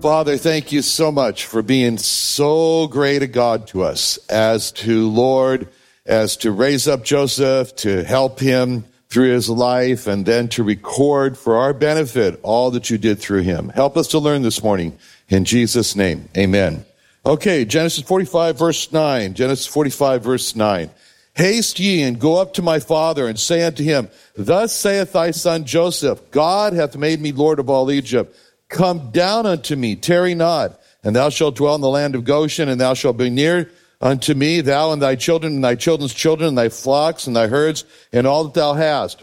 Father, 0.00 0.36
thank 0.36 0.70
you 0.70 0.80
so 0.82 1.10
much 1.10 1.46
for 1.46 1.60
being 1.60 1.98
so 1.98 2.86
great 2.86 3.22
a 3.22 3.26
God 3.26 3.66
to 3.68 3.82
us 3.82 4.16
as 4.28 4.70
to 4.72 5.08
Lord, 5.08 5.66
as 6.06 6.36
to 6.38 6.52
raise 6.52 6.86
up 6.86 7.02
Joseph, 7.02 7.74
to 7.76 8.04
help 8.04 8.38
him 8.38 8.84
through 9.08 9.32
his 9.32 9.50
life, 9.50 10.06
and 10.06 10.24
then 10.24 10.46
to 10.50 10.62
record 10.62 11.36
for 11.36 11.56
our 11.56 11.72
benefit 11.72 12.38
all 12.44 12.70
that 12.70 12.90
you 12.90 12.98
did 12.98 13.18
through 13.18 13.42
him. 13.42 13.70
Help 13.70 13.96
us 13.96 14.06
to 14.08 14.20
learn 14.20 14.42
this 14.42 14.62
morning. 14.62 14.96
In 15.30 15.44
Jesus' 15.44 15.96
name, 15.96 16.28
amen. 16.36 16.84
Okay, 17.26 17.64
Genesis 17.64 18.04
45 18.04 18.56
verse 18.56 18.92
9. 18.92 19.34
Genesis 19.34 19.66
45 19.66 20.22
verse 20.22 20.54
9. 20.54 20.90
Haste 21.34 21.80
ye 21.80 22.02
and 22.02 22.20
go 22.20 22.36
up 22.36 22.54
to 22.54 22.62
my 22.62 22.78
father 22.78 23.26
and 23.26 23.38
say 23.38 23.64
unto 23.64 23.82
him, 23.82 24.08
Thus 24.36 24.72
saith 24.72 25.12
thy 25.12 25.32
son 25.32 25.64
Joseph, 25.64 26.30
God 26.30 26.72
hath 26.72 26.96
made 26.96 27.20
me 27.20 27.32
Lord 27.32 27.58
of 27.58 27.68
all 27.68 27.90
Egypt. 27.90 28.36
Come 28.68 29.10
down 29.10 29.46
unto 29.46 29.76
me, 29.76 29.96
tarry 29.96 30.34
not, 30.34 30.78
and 31.02 31.16
thou 31.16 31.30
shalt 31.30 31.56
dwell 31.56 31.74
in 31.74 31.80
the 31.80 31.88
land 31.88 32.14
of 32.14 32.24
Goshen, 32.24 32.68
and 32.68 32.80
thou 32.80 32.94
shalt 32.94 33.16
be 33.16 33.30
near 33.30 33.70
unto 34.00 34.34
me, 34.34 34.60
thou 34.60 34.92
and 34.92 35.00
thy 35.00 35.16
children, 35.16 35.54
and 35.54 35.64
thy 35.64 35.74
children's 35.74 36.14
children, 36.14 36.48
and 36.48 36.58
thy 36.58 36.68
flocks, 36.68 37.26
and 37.26 37.34
thy 37.34 37.46
herds, 37.46 37.84
and 38.12 38.26
all 38.26 38.44
that 38.44 38.54
thou 38.54 38.74
hast. 38.74 39.22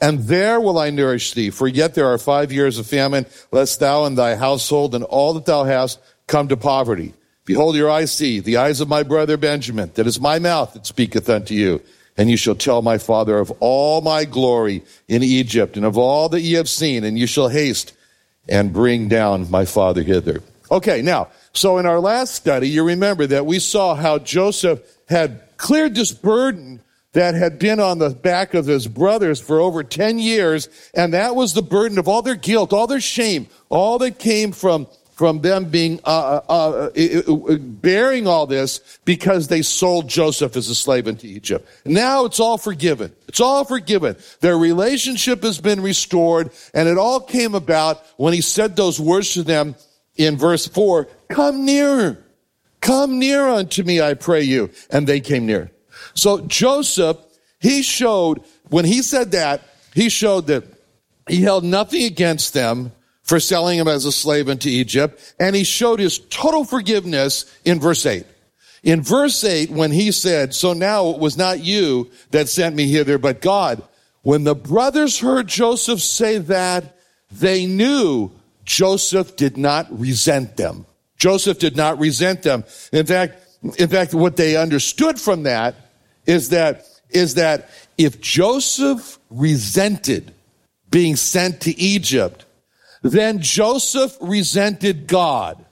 And 0.00 0.20
there 0.20 0.60
will 0.60 0.78
I 0.78 0.90
nourish 0.90 1.32
thee, 1.32 1.50
for 1.50 1.66
yet 1.66 1.94
there 1.94 2.08
are 2.08 2.18
five 2.18 2.52
years 2.52 2.78
of 2.78 2.86
famine, 2.86 3.26
lest 3.50 3.80
thou 3.80 4.04
and 4.04 4.16
thy 4.16 4.36
household 4.36 4.94
and 4.94 5.04
all 5.04 5.34
that 5.34 5.46
thou 5.46 5.64
hast 5.64 5.98
come 6.26 6.48
to 6.48 6.56
poverty. 6.56 7.14
Behold, 7.44 7.76
your 7.76 7.90
eyes 7.90 8.12
see, 8.12 8.40
the 8.40 8.56
eyes 8.56 8.80
of 8.80 8.88
my 8.88 9.02
brother 9.02 9.36
Benjamin, 9.36 9.90
that 9.94 10.06
is 10.06 10.20
my 10.20 10.38
mouth 10.38 10.72
that 10.72 10.86
speaketh 10.86 11.28
unto 11.28 11.54
you. 11.54 11.82
And 12.16 12.30
you 12.30 12.36
shall 12.36 12.54
tell 12.54 12.80
my 12.80 12.98
father 12.98 13.38
of 13.38 13.50
all 13.60 14.00
my 14.00 14.24
glory 14.24 14.84
in 15.08 15.22
Egypt, 15.22 15.76
and 15.76 15.84
of 15.84 15.98
all 15.98 16.28
that 16.28 16.42
ye 16.42 16.52
have 16.52 16.68
seen, 16.68 17.02
and 17.02 17.18
you 17.18 17.26
shall 17.26 17.48
haste 17.48 17.92
and 18.48 18.72
bring 18.72 19.08
down 19.08 19.50
my 19.50 19.64
father 19.64 20.02
hither. 20.02 20.42
Okay, 20.70 21.02
now, 21.02 21.28
so 21.52 21.78
in 21.78 21.86
our 21.86 22.00
last 22.00 22.34
study, 22.34 22.68
you 22.68 22.84
remember 22.84 23.26
that 23.26 23.46
we 23.46 23.58
saw 23.58 23.94
how 23.94 24.18
Joseph 24.18 24.80
had 25.08 25.40
cleared 25.56 25.94
this 25.94 26.12
burden 26.12 26.80
that 27.12 27.34
had 27.34 27.58
been 27.58 27.78
on 27.78 27.98
the 27.98 28.10
back 28.10 28.54
of 28.54 28.66
his 28.66 28.88
brothers 28.88 29.40
for 29.40 29.60
over 29.60 29.84
10 29.84 30.18
years, 30.18 30.68
and 30.94 31.14
that 31.14 31.36
was 31.36 31.54
the 31.54 31.62
burden 31.62 31.98
of 31.98 32.08
all 32.08 32.22
their 32.22 32.34
guilt, 32.34 32.72
all 32.72 32.86
their 32.86 33.00
shame, 33.00 33.46
all 33.68 33.98
that 33.98 34.18
came 34.18 34.52
from 34.52 34.86
from 35.14 35.40
them 35.40 35.66
being 35.66 36.00
uh, 36.04 36.40
uh, 36.48 36.90
uh, 36.96 37.56
bearing 37.58 38.26
all 38.26 38.46
this 38.46 38.98
because 39.04 39.46
they 39.46 39.62
sold 39.62 40.08
Joseph 40.08 40.56
as 40.56 40.68
a 40.68 40.74
slave 40.74 41.06
into 41.06 41.26
Egypt. 41.26 41.68
Now 41.84 42.24
it's 42.24 42.40
all 42.40 42.58
forgiven. 42.58 43.14
It's 43.28 43.40
all 43.40 43.64
forgiven. 43.64 44.16
Their 44.40 44.58
relationship 44.58 45.42
has 45.44 45.60
been 45.60 45.80
restored, 45.80 46.50
and 46.74 46.88
it 46.88 46.98
all 46.98 47.20
came 47.20 47.54
about 47.54 48.04
when 48.16 48.32
he 48.32 48.40
said 48.40 48.74
those 48.74 49.00
words 49.00 49.34
to 49.34 49.42
them 49.44 49.76
in 50.16 50.36
verse 50.36 50.66
four: 50.66 51.06
"Come 51.28 51.64
nearer, 51.64 52.18
come 52.80 53.18
near 53.18 53.46
unto 53.46 53.84
me, 53.84 54.00
I 54.00 54.14
pray 54.14 54.42
you." 54.42 54.70
And 54.90 55.06
they 55.06 55.20
came 55.20 55.46
near. 55.46 55.70
So 56.14 56.40
Joseph, 56.40 57.18
he 57.60 57.82
showed 57.82 58.42
when 58.68 58.84
he 58.84 59.02
said 59.02 59.30
that, 59.32 59.62
he 59.94 60.08
showed 60.08 60.48
that 60.48 60.64
he 61.28 61.40
held 61.42 61.62
nothing 61.62 62.02
against 62.02 62.52
them 62.52 62.92
for 63.24 63.40
selling 63.40 63.78
him 63.78 63.88
as 63.88 64.04
a 64.04 64.12
slave 64.12 64.48
into 64.48 64.68
Egypt. 64.68 65.34
And 65.40 65.56
he 65.56 65.64
showed 65.64 65.98
his 65.98 66.18
total 66.18 66.64
forgiveness 66.64 67.52
in 67.64 67.80
verse 67.80 68.06
8. 68.06 68.24
In 68.84 69.02
verse 69.02 69.42
8, 69.42 69.70
when 69.70 69.90
he 69.90 70.12
said, 70.12 70.54
So 70.54 70.74
now 70.74 71.08
it 71.08 71.18
was 71.18 71.36
not 71.36 71.64
you 71.64 72.10
that 72.30 72.48
sent 72.48 72.76
me 72.76 72.86
hither, 72.86 73.18
but 73.18 73.40
God. 73.40 73.82
When 74.22 74.44
the 74.44 74.54
brothers 74.54 75.18
heard 75.18 75.48
Joseph 75.48 76.00
say 76.00 76.38
that, 76.38 76.96
they 77.30 77.66
knew 77.66 78.30
Joseph 78.64 79.36
did 79.36 79.56
not 79.56 79.86
resent 79.98 80.56
them. 80.56 80.86
Joseph 81.16 81.58
did 81.58 81.76
not 81.76 81.98
resent 81.98 82.42
them. 82.42 82.64
In 82.92 83.06
fact, 83.06 83.36
in 83.78 83.88
fact, 83.88 84.12
what 84.12 84.36
they 84.36 84.56
understood 84.56 85.18
from 85.18 85.44
that 85.44 85.74
is 86.26 86.50
that, 86.50 86.86
is 87.10 87.34
that 87.34 87.70
if 87.96 88.20
Joseph 88.20 89.18
resented 89.30 90.34
being 90.90 91.16
sent 91.16 91.62
to 91.62 91.78
Egypt, 91.78 92.44
then 93.04 93.40
Joseph 93.40 94.16
resented 94.20 95.06
God 95.06 95.64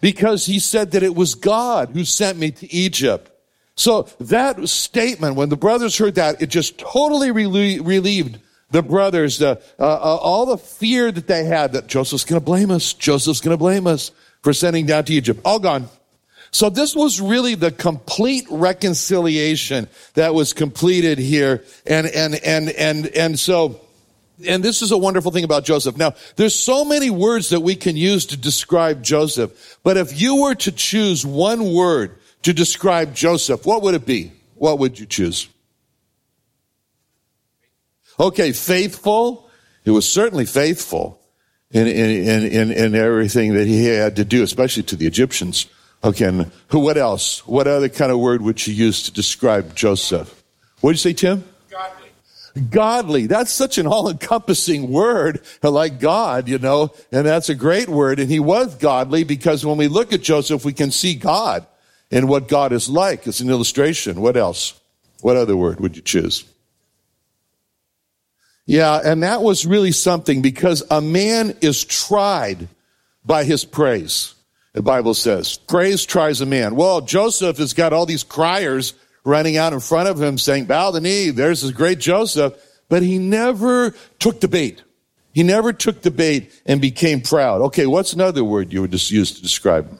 because 0.00 0.46
he 0.46 0.58
said 0.58 0.92
that 0.92 1.02
it 1.02 1.14
was 1.14 1.34
God 1.34 1.90
who 1.90 2.04
sent 2.04 2.38
me 2.38 2.50
to 2.50 2.72
Egypt. 2.72 3.30
So 3.74 4.08
that 4.20 4.68
statement, 4.68 5.36
when 5.36 5.50
the 5.50 5.56
brothers 5.56 5.98
heard 5.98 6.16
that, 6.16 6.40
it 6.40 6.48
just 6.48 6.78
totally 6.78 7.30
relieved 7.30 8.40
the 8.70 8.82
brothers, 8.82 9.40
uh, 9.40 9.60
uh, 9.78 9.84
all 9.84 10.46
the 10.46 10.58
fear 10.58 11.12
that 11.12 11.26
they 11.26 11.44
had 11.44 11.72
that 11.72 11.86
Joseph's 11.86 12.24
going 12.24 12.40
to 12.40 12.44
blame 12.44 12.70
us. 12.70 12.94
Joseph's 12.94 13.40
going 13.40 13.54
to 13.54 13.58
blame 13.58 13.86
us 13.86 14.10
for 14.42 14.52
sending 14.52 14.86
down 14.86 15.04
to 15.04 15.12
Egypt. 15.12 15.40
All 15.44 15.58
gone. 15.58 15.88
So 16.50 16.70
this 16.70 16.96
was 16.96 17.20
really 17.20 17.54
the 17.54 17.70
complete 17.70 18.46
reconciliation 18.50 19.88
that 20.14 20.34
was 20.34 20.54
completed 20.54 21.18
here. 21.18 21.64
And, 21.86 22.06
and, 22.06 22.34
and, 22.36 22.70
and, 22.70 23.06
and 23.08 23.38
so, 23.38 23.80
and 24.46 24.62
this 24.62 24.82
is 24.82 24.92
a 24.92 24.98
wonderful 24.98 25.32
thing 25.32 25.44
about 25.44 25.64
Joseph. 25.64 25.96
Now, 25.96 26.14
there's 26.36 26.54
so 26.54 26.84
many 26.84 27.10
words 27.10 27.50
that 27.50 27.60
we 27.60 27.74
can 27.74 27.96
use 27.96 28.26
to 28.26 28.36
describe 28.36 29.02
Joseph, 29.02 29.78
but 29.82 29.96
if 29.96 30.20
you 30.20 30.42
were 30.42 30.54
to 30.56 30.72
choose 30.72 31.26
one 31.26 31.72
word 31.72 32.16
to 32.42 32.52
describe 32.52 33.14
Joseph, 33.14 33.66
what 33.66 33.82
would 33.82 33.94
it 33.94 34.06
be? 34.06 34.32
What 34.54 34.78
would 34.78 34.98
you 34.98 35.06
choose? 35.06 35.48
Okay, 38.20 38.52
faithful. 38.52 39.48
He 39.84 39.90
was 39.90 40.08
certainly 40.08 40.44
faithful 40.44 41.20
in, 41.70 41.86
in, 41.86 42.46
in, 42.46 42.72
in, 42.72 42.94
everything 42.94 43.54
that 43.54 43.66
he 43.66 43.84
had 43.86 44.16
to 44.16 44.24
do, 44.24 44.42
especially 44.42 44.82
to 44.84 44.96
the 44.96 45.06
Egyptians. 45.06 45.66
Okay, 46.02 46.26
and 46.26 46.50
who, 46.68 46.80
what 46.80 46.96
else? 46.96 47.46
What 47.46 47.66
other 47.66 47.88
kind 47.88 48.10
of 48.10 48.18
word 48.18 48.42
would 48.42 48.66
you 48.66 48.74
use 48.74 49.04
to 49.04 49.12
describe 49.12 49.74
Joseph? 49.74 50.42
What 50.80 50.90
did 50.90 51.04
you 51.04 51.10
say, 51.10 51.12
Tim? 51.12 51.44
Godly. 52.58 53.26
That's 53.26 53.52
such 53.52 53.78
an 53.78 53.86
all 53.86 54.08
encompassing 54.08 54.90
word, 54.90 55.40
like 55.62 56.00
God, 56.00 56.48
you 56.48 56.58
know, 56.58 56.92
and 57.12 57.26
that's 57.26 57.48
a 57.48 57.54
great 57.54 57.88
word. 57.88 58.20
And 58.20 58.30
he 58.30 58.40
was 58.40 58.74
godly 58.74 59.24
because 59.24 59.64
when 59.64 59.78
we 59.78 59.88
look 59.88 60.12
at 60.12 60.22
Joseph, 60.22 60.64
we 60.64 60.72
can 60.72 60.90
see 60.90 61.14
God 61.14 61.66
and 62.10 62.28
what 62.28 62.48
God 62.48 62.72
is 62.72 62.88
like. 62.88 63.26
It's 63.26 63.40
an 63.40 63.50
illustration. 63.50 64.20
What 64.20 64.36
else? 64.36 64.78
What 65.20 65.36
other 65.36 65.56
word 65.56 65.80
would 65.80 65.96
you 65.96 66.02
choose? 66.02 66.44
Yeah, 68.66 69.00
and 69.02 69.22
that 69.22 69.42
was 69.42 69.64
really 69.64 69.92
something 69.92 70.42
because 70.42 70.82
a 70.90 71.00
man 71.00 71.56
is 71.60 71.84
tried 71.84 72.68
by 73.24 73.44
his 73.44 73.64
praise. 73.64 74.34
The 74.74 74.82
Bible 74.82 75.14
says, 75.14 75.56
praise 75.56 76.04
tries 76.04 76.40
a 76.40 76.46
man. 76.46 76.76
Well, 76.76 77.00
Joseph 77.00 77.56
has 77.56 77.72
got 77.72 77.92
all 77.92 78.04
these 78.06 78.24
criers 78.24 78.92
running 79.24 79.56
out 79.56 79.72
in 79.72 79.80
front 79.80 80.08
of 80.08 80.20
him 80.20 80.38
saying, 80.38 80.66
bow 80.66 80.90
the 80.90 81.00
knee, 81.00 81.30
there's 81.30 81.62
this 81.62 81.70
great 81.70 81.98
Joseph. 81.98 82.54
But 82.88 83.02
he 83.02 83.18
never 83.18 83.94
took 84.18 84.40
the 84.40 84.48
bait. 84.48 84.82
He 85.32 85.42
never 85.42 85.72
took 85.72 86.02
the 86.02 86.10
bait 86.10 86.50
and 86.66 86.80
became 86.80 87.20
proud. 87.20 87.60
Okay, 87.62 87.86
what's 87.86 88.12
another 88.12 88.42
word 88.42 88.72
you 88.72 88.80
would 88.80 88.90
just 88.90 89.10
use 89.10 89.32
to 89.32 89.42
describe 89.42 89.88
him? 89.88 89.98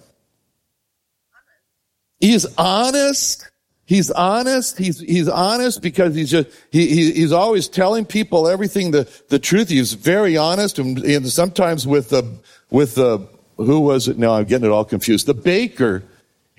He 2.18 2.32
is 2.32 2.46
honest. 2.56 3.48
He's 3.84 4.10
honest. 4.10 4.78
He's, 4.78 5.00
he's 5.00 5.28
honest 5.28 5.82
because 5.82 6.14
he's 6.14 6.30
just, 6.30 6.48
he, 6.70 6.88
he, 6.88 7.12
he's 7.12 7.32
always 7.32 7.68
telling 7.68 8.04
people 8.04 8.48
everything, 8.48 8.90
the, 8.90 9.08
the 9.28 9.38
truth. 9.38 9.68
He's 9.68 9.92
very 9.92 10.36
honest 10.36 10.78
and, 10.78 10.98
and 10.98 11.28
sometimes 11.28 11.86
with 11.86 12.08
the, 12.08 12.38
with 12.70 12.96
the, 12.96 13.26
who 13.56 13.80
was 13.80 14.08
it? 14.08 14.18
No, 14.18 14.34
I'm 14.34 14.44
getting 14.44 14.66
it 14.66 14.72
all 14.72 14.84
confused. 14.84 15.26
The 15.26 15.34
baker 15.34 16.04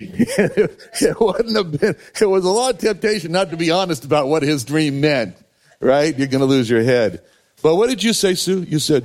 it 0.00 1.20
wouldn't 1.20 1.56
have 1.56 1.78
been, 1.78 1.94
it 2.20 2.26
was 2.26 2.44
a 2.44 2.50
lot 2.50 2.74
of 2.74 2.80
temptation 2.80 3.32
not 3.32 3.50
to 3.50 3.56
be 3.56 3.70
honest 3.70 4.04
about 4.04 4.28
what 4.28 4.42
his 4.42 4.64
dream 4.64 5.00
meant, 5.00 5.36
right? 5.78 6.16
You're 6.16 6.28
going 6.28 6.40
to 6.40 6.46
lose 6.46 6.70
your 6.70 6.82
head. 6.82 7.22
But 7.62 7.76
what 7.76 7.90
did 7.90 8.02
you 8.02 8.14
say, 8.14 8.34
Sue? 8.34 8.62
You 8.62 8.78
said 8.78 9.04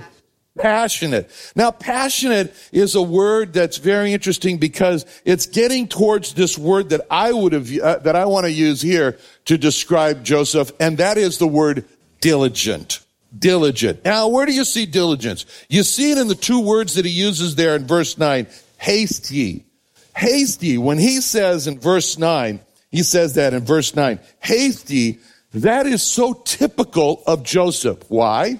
passionate. 0.58 1.30
Now, 1.54 1.72
passionate 1.72 2.56
is 2.72 2.96
a 2.96 3.02
word 3.02 3.52
that's 3.52 3.76
very 3.78 4.14
interesting 4.14 4.58
because 4.58 5.06
it's 5.26 5.48
getting 5.48 5.88
towards 5.88 6.34
this 6.34 6.58
word 6.58 6.90
that 6.90 7.02
I 7.12 7.34
would 7.34 7.52
have, 7.52 7.78
uh, 7.78 7.98
that 8.00 8.16
I 8.16 8.26
want 8.26 8.46
to 8.46 8.52
use 8.52 8.82
here 8.82 9.18
to 9.46 9.58
describe 9.58 10.24
Joseph, 10.24 10.72
and 10.80 10.98
that 11.00 11.18
is 11.18 11.38
the 11.38 11.48
word 11.48 11.86
diligent. 12.22 13.02
Diligent. 13.38 14.06
Now, 14.06 14.30
where 14.30 14.46
do 14.46 14.54
you 14.54 14.64
see 14.64 14.86
diligence? 14.86 15.46
You 15.68 15.84
see 15.84 16.12
it 16.12 16.18
in 16.18 16.30
the 16.30 16.36
two 16.36 16.62
words 16.62 16.94
that 16.94 17.04
he 17.04 17.12
uses 17.12 17.56
there 17.56 17.76
in 17.76 17.86
verse 17.86 18.18
9 18.18 18.48
haste 18.78 19.32
ye. 19.32 19.66
Haste 20.16 20.64
ye. 20.64 20.78
When 20.78 20.98
he 20.98 21.22
says 21.22 21.68
in 21.68 21.80
verse 21.80 22.18
9, 22.18 22.60
he 22.92 23.04
says 23.04 23.36
that 23.36 23.54
in 23.54 23.66
verse 23.66 23.96
9, 23.96 24.20
haste 24.40 24.90
ye, 24.90 25.20
that 25.54 25.86
is 25.86 26.02
so 26.02 26.34
typical 26.34 27.22
of 27.28 27.44
Joseph. 27.44 28.04
Why? 28.10 28.60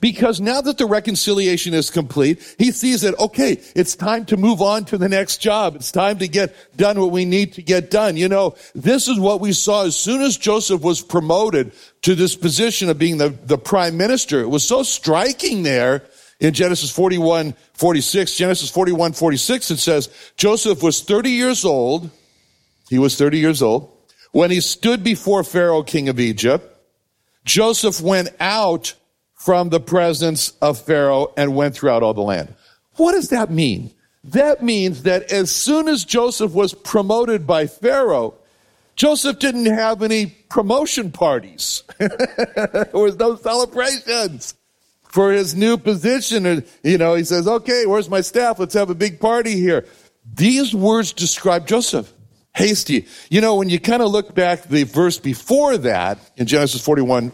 Because 0.00 0.40
now 0.40 0.60
that 0.62 0.78
the 0.78 0.86
reconciliation 0.86 1.74
is 1.74 1.90
complete, 1.90 2.54
he 2.58 2.72
sees 2.72 3.02
that, 3.02 3.18
okay, 3.18 3.60
it's 3.74 3.94
time 3.94 4.24
to 4.26 4.36
move 4.36 4.62
on 4.62 4.86
to 4.86 4.98
the 4.98 5.08
next 5.08 5.38
job. 5.38 5.76
It's 5.76 5.92
time 5.92 6.18
to 6.18 6.28
get 6.28 6.54
done 6.76 6.98
what 6.98 7.10
we 7.10 7.26
need 7.26 7.54
to 7.54 7.62
get 7.62 7.90
done. 7.90 8.16
You 8.16 8.28
know, 8.28 8.54
this 8.74 9.08
is 9.08 9.18
what 9.18 9.40
we 9.40 9.52
saw 9.52 9.84
as 9.84 9.96
soon 9.96 10.22
as 10.22 10.38
Joseph 10.38 10.82
was 10.82 11.02
promoted 11.02 11.72
to 12.02 12.14
this 12.14 12.34
position 12.34 12.88
of 12.88 12.98
being 12.98 13.18
the, 13.18 13.28
the 13.28 13.58
prime 13.58 13.98
minister. 13.98 14.40
It 14.40 14.48
was 14.48 14.66
so 14.66 14.82
striking 14.82 15.62
there 15.62 16.02
in 16.40 16.54
Genesis 16.54 16.90
41, 16.90 17.54
46. 17.74 18.34
Genesis 18.34 18.70
41, 18.70 19.12
46, 19.12 19.70
it 19.70 19.76
says, 19.78 20.08
Joseph 20.36 20.82
was 20.82 21.02
30 21.02 21.30
years 21.30 21.64
old. 21.64 22.10
He 22.88 22.98
was 22.98 23.16
30 23.16 23.38
years 23.38 23.62
old 23.62 23.92
when 24.32 24.50
he 24.50 24.60
stood 24.60 25.04
before 25.04 25.44
Pharaoh, 25.44 25.82
king 25.82 26.08
of 26.08 26.18
Egypt. 26.18 26.66
Joseph 27.44 28.00
went 28.00 28.30
out 28.40 28.94
from 29.34 29.68
the 29.68 29.80
presence 29.80 30.52
of 30.60 30.80
Pharaoh 30.80 31.32
and 31.36 31.54
went 31.54 31.74
throughout 31.74 32.02
all 32.02 32.14
the 32.14 32.20
land. 32.20 32.54
What 32.96 33.12
does 33.12 33.28
that 33.30 33.50
mean? 33.50 33.90
That 34.24 34.62
means 34.62 35.04
that 35.04 35.32
as 35.32 35.54
soon 35.54 35.88
as 35.88 36.04
Joseph 36.04 36.52
was 36.52 36.74
promoted 36.74 37.46
by 37.46 37.66
Pharaoh, 37.66 38.34
Joseph 38.96 39.38
didn't 39.38 39.66
have 39.66 40.02
any 40.02 40.26
promotion 40.50 41.10
parties. 41.10 41.82
there 41.98 42.90
was 42.92 43.16
no 43.16 43.36
celebrations 43.36 44.54
for 45.12 45.32
his 45.32 45.54
new 45.54 45.76
position. 45.76 46.64
You 46.82 46.98
know, 46.98 47.14
he 47.14 47.24
says, 47.24 47.46
okay, 47.46 47.86
where's 47.86 48.08
my 48.08 48.20
staff? 48.20 48.58
Let's 48.58 48.74
have 48.74 48.90
a 48.90 48.94
big 48.94 49.20
party 49.20 49.52
here. 49.52 49.86
These 50.32 50.74
words 50.74 51.12
describe 51.12 51.66
Joseph. 51.66 52.12
Hasty. 52.52 53.06
You 53.28 53.40
know, 53.40 53.54
when 53.54 53.68
you 53.68 53.78
kind 53.78 54.02
of 54.02 54.10
look 54.10 54.34
back 54.34 54.64
the 54.64 54.82
verse 54.82 55.18
before 55.18 55.78
that 55.78 56.18
in 56.36 56.46
Genesis 56.46 56.84
41, 56.84 57.30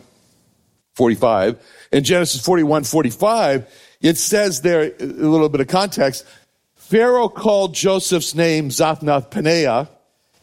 45, 0.94 1.58
in 1.90 2.04
Genesis 2.04 2.44
41, 2.44 2.84
45, 2.84 3.66
it 4.02 4.18
says 4.18 4.60
there, 4.60 4.92
a 5.00 5.04
little 5.04 5.48
bit 5.48 5.62
of 5.62 5.68
context, 5.68 6.26
Pharaoh 6.74 7.30
called 7.30 7.74
Joseph's 7.74 8.34
name 8.34 8.68
Zaphnath 8.68 9.30
Paneah, 9.30 9.88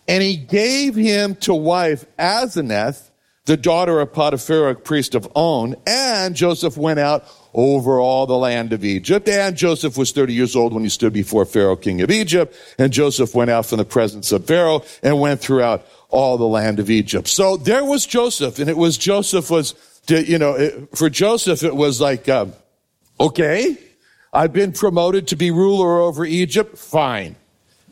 and 0.08 0.24
he 0.24 0.36
gave 0.36 0.96
him 0.96 1.36
to 1.36 1.54
wife 1.54 2.06
Asenath, 2.18 3.12
the 3.46 3.58
daughter 3.58 4.00
of 4.00 4.14
Potiphar, 4.14 4.76
priest 4.76 5.16
of 5.16 5.28
On, 5.36 5.76
and 5.86 6.36
Joseph 6.36 6.78
went 6.78 7.00
out 7.00 7.26
over 7.54 8.00
all 8.00 8.26
the 8.26 8.38
land 8.38 8.74
of 8.74 8.86
Egypt. 8.86 9.28
And 9.28 9.56
Joseph 9.56 9.98
was 9.98 10.12
30 10.12 10.34
years 10.34 10.56
old 10.56 10.74
when 10.74 10.84
he 10.84 10.90
stood 10.90 11.14
before 11.14 11.46
Pharaoh, 11.46 11.76
king 11.76 12.02
of 12.02 12.10
Egypt. 12.10 12.56
And 12.80 12.94
Joseph 12.94 13.36
went 13.36 13.52
out 13.52 13.66
from 13.66 13.78
the 13.78 13.86
presence 13.86 14.32
of 14.32 14.46
Pharaoh 14.46 14.84
and 15.04 15.20
went 15.20 15.42
throughout 15.42 15.86
all 16.10 16.38
the 16.38 16.48
land 16.48 16.80
of 16.80 16.90
Egypt. 16.90 17.28
So 17.28 17.58
there 17.58 17.84
was 17.84 18.06
Joseph, 18.06 18.60
and 18.60 18.70
it 18.70 18.78
was 18.78 18.98
Joseph 18.98 19.50
was 19.50 19.76
you 20.08 20.38
know, 20.38 20.88
for 20.94 21.10
Joseph, 21.10 21.64
it 21.64 21.76
was 21.76 22.02
like, 22.02 22.28
um, 22.28 22.54
okay, 23.20 23.78
I've 24.32 24.54
been 24.54 24.74
promoted 24.74 25.28
to 25.30 25.36
be 25.36 25.52
ruler 25.52 26.00
over 26.00 26.26
Egypt. 26.26 26.78
Fine. 26.78 27.36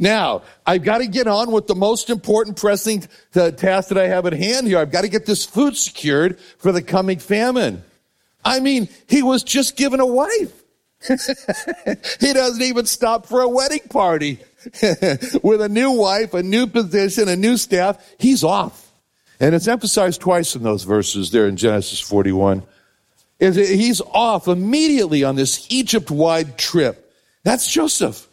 Now, 0.02 0.42
I've 0.66 0.84
got 0.84 0.98
to 0.98 1.08
get 1.08 1.28
on 1.28 1.52
with 1.52 1.68
the 1.68 1.76
most 1.76 2.10
important 2.10 2.58
pressing 2.58 3.08
task 3.34 3.90
that 3.90 3.98
I 3.98 4.08
have 4.08 4.26
at 4.26 4.34
hand 4.34 4.66
here. 4.66 4.80
I've 4.80 4.92
got 4.92 5.02
to 5.02 5.10
get 5.10 5.28
this 5.28 5.46
food 5.46 5.78
secured 5.78 6.40
for 6.58 6.72
the 6.72 6.82
coming 6.82 7.20
famine. 7.20 7.84
I 8.44 8.60
mean, 8.62 8.90
he 9.08 9.22
was 9.22 9.44
just 9.44 9.78
given 9.78 10.00
a 10.00 10.06
wife. 10.06 10.64
he 11.08 12.34
doesn't 12.34 12.64
even 12.64 12.88
stop 12.88 13.28
for 13.28 13.42
a 13.42 13.48
wedding 13.48 13.88
party. 13.90 14.40
with 15.44 15.62
a 15.62 15.70
new 15.70 15.92
wife, 15.92 16.34
a 16.34 16.42
new 16.42 16.66
position, 16.66 17.30
a 17.30 17.36
new 17.36 17.56
staff. 17.56 18.04
He's 18.18 18.44
off. 18.44 18.92
And 19.40 19.54
it's 19.54 19.68
emphasized 19.68 20.22
twice 20.22 20.56
in 20.56 20.64
those 20.64 20.84
verses 20.84 21.30
there 21.30 21.48
in 21.48 21.58
Genesis 21.58 22.00
41. 22.00 22.64
He's 23.40 24.02
off 24.02 24.48
immediately 24.48 25.24
on 25.24 25.36
this 25.36 25.68
Egypt 25.72 26.10
wide 26.10 26.58
trip. 26.58 27.12
That's 27.44 27.72
Joseph. 27.72 28.28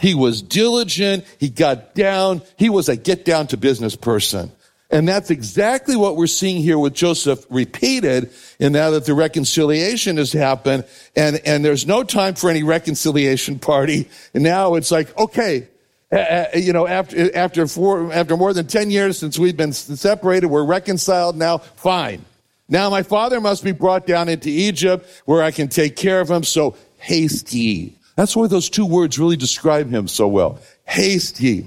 He 0.00 0.14
was 0.14 0.42
diligent. 0.42 1.24
He 1.38 1.48
got 1.48 1.94
down. 1.94 2.42
He 2.56 2.70
was 2.70 2.88
a 2.88 2.96
get 2.96 3.24
down 3.24 3.48
to 3.48 3.56
business 3.56 3.96
person. 3.96 4.52
And 4.90 5.06
that's 5.06 5.30
exactly 5.30 5.96
what 5.96 6.16
we're 6.16 6.26
seeing 6.26 6.62
here 6.62 6.78
with 6.78 6.94
Joseph 6.94 7.44
repeated 7.50 8.32
And 8.58 8.72
now 8.72 8.90
that 8.90 9.04
the 9.04 9.12
reconciliation 9.12 10.16
has 10.16 10.32
happened 10.32 10.84
and, 11.14 11.40
and 11.44 11.62
there's 11.62 11.86
no 11.86 12.02
time 12.04 12.34
for 12.34 12.48
any 12.48 12.62
reconciliation 12.62 13.58
party. 13.58 14.08
And 14.32 14.42
now 14.42 14.74
it's 14.74 14.90
like, 14.90 15.16
okay, 15.18 15.68
uh, 16.10 16.16
uh, 16.16 16.46
you 16.54 16.72
know, 16.72 16.86
after, 16.86 17.36
after 17.36 17.66
four, 17.66 18.10
after 18.12 18.34
more 18.36 18.54
than 18.54 18.66
10 18.66 18.90
years 18.90 19.18
since 19.18 19.38
we've 19.38 19.58
been 19.58 19.74
separated, 19.74 20.46
we're 20.46 20.64
reconciled 20.64 21.36
now, 21.36 21.58
fine. 21.58 22.24
Now 22.66 22.88
my 22.88 23.02
father 23.02 23.42
must 23.42 23.62
be 23.64 23.72
brought 23.72 24.06
down 24.06 24.30
into 24.30 24.48
Egypt 24.48 25.06
where 25.26 25.42
I 25.42 25.50
can 25.50 25.68
take 25.68 25.96
care 25.96 26.20
of 26.20 26.30
him. 26.30 26.44
So 26.44 26.76
haste 26.98 27.52
ye. 27.52 27.94
That's 28.18 28.34
why 28.34 28.48
those 28.48 28.68
two 28.68 28.84
words 28.84 29.16
really 29.16 29.36
describe 29.36 29.90
him 29.90 30.08
so 30.08 30.26
well. 30.26 30.58
Haste 30.82 31.40
ye. 31.40 31.66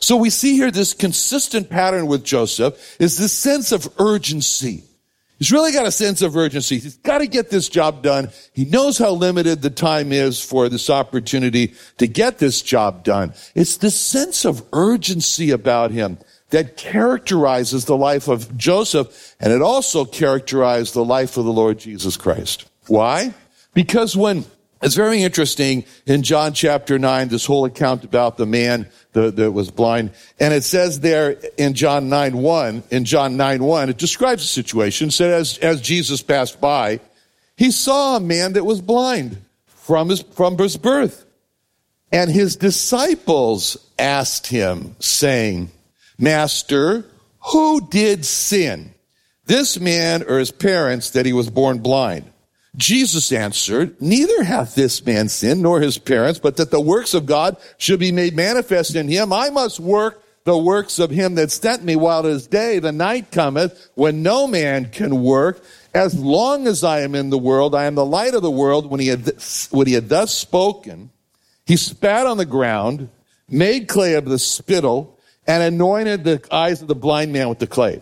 So 0.00 0.16
we 0.16 0.28
see 0.28 0.56
here 0.56 0.72
this 0.72 0.92
consistent 0.92 1.70
pattern 1.70 2.08
with 2.08 2.24
Joseph 2.24 2.96
is 3.00 3.16
this 3.16 3.32
sense 3.32 3.70
of 3.70 3.88
urgency. 4.00 4.82
He's 5.38 5.52
really 5.52 5.70
got 5.70 5.86
a 5.86 5.92
sense 5.92 6.20
of 6.20 6.36
urgency. 6.36 6.80
He's 6.80 6.96
got 6.96 7.18
to 7.18 7.28
get 7.28 7.48
this 7.48 7.68
job 7.68 8.02
done. 8.02 8.30
He 8.52 8.64
knows 8.64 8.98
how 8.98 9.12
limited 9.12 9.62
the 9.62 9.70
time 9.70 10.10
is 10.10 10.42
for 10.42 10.68
this 10.68 10.90
opportunity 10.90 11.74
to 11.98 12.08
get 12.08 12.38
this 12.38 12.60
job 12.60 13.04
done. 13.04 13.32
It's 13.54 13.76
this 13.76 13.94
sense 13.94 14.44
of 14.44 14.64
urgency 14.72 15.52
about 15.52 15.92
him 15.92 16.18
that 16.50 16.76
characterizes 16.76 17.84
the 17.84 17.96
life 17.96 18.26
of 18.26 18.56
Joseph, 18.56 19.36
and 19.38 19.52
it 19.52 19.62
also 19.62 20.04
characterized 20.04 20.94
the 20.94 21.04
life 21.04 21.36
of 21.36 21.44
the 21.44 21.52
Lord 21.52 21.78
Jesus 21.78 22.16
Christ. 22.16 22.64
Why? 22.88 23.32
Because 23.74 24.16
when 24.16 24.44
it's 24.84 24.94
very 24.94 25.22
interesting 25.22 25.84
in 26.04 26.22
John 26.22 26.52
chapter 26.52 26.98
9, 26.98 27.28
this 27.28 27.46
whole 27.46 27.64
account 27.64 28.04
about 28.04 28.36
the 28.36 28.44
man 28.44 28.86
that, 29.12 29.50
was 29.52 29.70
blind. 29.70 30.10
And 30.38 30.52
it 30.52 30.62
says 30.62 31.00
there 31.00 31.36
in 31.56 31.72
John 31.72 32.10
9 32.10 32.36
1, 32.36 32.82
in 32.90 33.04
John 33.06 33.38
9 33.38 33.64
1, 33.64 33.88
it 33.88 33.96
describes 33.96 34.42
the 34.42 34.48
situation. 34.48 35.08
It 35.08 35.20
as, 35.20 35.56
as 35.58 35.80
Jesus 35.80 36.22
passed 36.22 36.60
by, 36.60 37.00
he 37.56 37.70
saw 37.70 38.16
a 38.16 38.20
man 38.20 38.52
that 38.52 38.64
was 38.64 38.82
blind 38.82 39.38
from 39.66 40.10
his, 40.10 40.20
from 40.20 40.58
his 40.58 40.76
birth. 40.76 41.24
And 42.12 42.30
his 42.30 42.56
disciples 42.56 43.78
asked 43.98 44.46
him, 44.46 44.96
saying, 45.00 45.70
Master, 46.18 47.06
who 47.40 47.88
did 47.88 48.26
sin? 48.26 48.94
This 49.46 49.80
man 49.80 50.22
or 50.22 50.38
his 50.38 50.50
parents 50.50 51.10
that 51.10 51.26
he 51.26 51.32
was 51.32 51.48
born 51.48 51.78
blind? 51.78 52.30
Jesus 52.76 53.30
answered, 53.30 54.00
Neither 54.00 54.42
hath 54.42 54.74
this 54.74 55.04
man 55.04 55.28
sinned, 55.28 55.62
nor 55.62 55.80
his 55.80 55.98
parents, 55.98 56.40
but 56.40 56.56
that 56.56 56.70
the 56.70 56.80
works 56.80 57.14
of 57.14 57.26
God 57.26 57.56
should 57.78 58.00
be 58.00 58.12
made 58.12 58.34
manifest 58.34 58.96
in 58.96 59.08
him. 59.08 59.32
I 59.32 59.50
must 59.50 59.78
work 59.78 60.22
the 60.44 60.58
works 60.58 60.98
of 60.98 61.10
him 61.10 61.36
that 61.36 61.50
sent 61.50 61.84
me 61.84 61.96
while 61.96 62.26
it 62.26 62.30
is 62.30 62.46
day. 62.46 62.78
The 62.78 62.92
night 62.92 63.30
cometh 63.30 63.90
when 63.94 64.22
no 64.22 64.46
man 64.46 64.90
can 64.90 65.22
work. 65.22 65.62
As 65.94 66.18
long 66.18 66.66
as 66.66 66.82
I 66.82 67.00
am 67.00 67.14
in 67.14 67.30
the 67.30 67.38
world, 67.38 67.74
I 67.74 67.84
am 67.84 67.94
the 67.94 68.04
light 68.04 68.34
of 68.34 68.42
the 68.42 68.50
world. 68.50 68.90
When 68.90 69.00
he 69.00 69.06
had, 69.06 69.32
when 69.70 69.86
he 69.86 69.94
had 69.94 70.08
thus 70.08 70.34
spoken, 70.34 71.10
he 71.66 71.76
spat 71.76 72.26
on 72.26 72.36
the 72.36 72.44
ground, 72.44 73.08
made 73.48 73.88
clay 73.88 74.14
of 74.14 74.24
the 74.24 74.38
spittle, 74.38 75.18
and 75.46 75.62
anointed 75.62 76.24
the 76.24 76.42
eyes 76.50 76.82
of 76.82 76.88
the 76.88 76.94
blind 76.94 77.32
man 77.32 77.48
with 77.48 77.60
the 77.60 77.66
clay. 77.66 78.00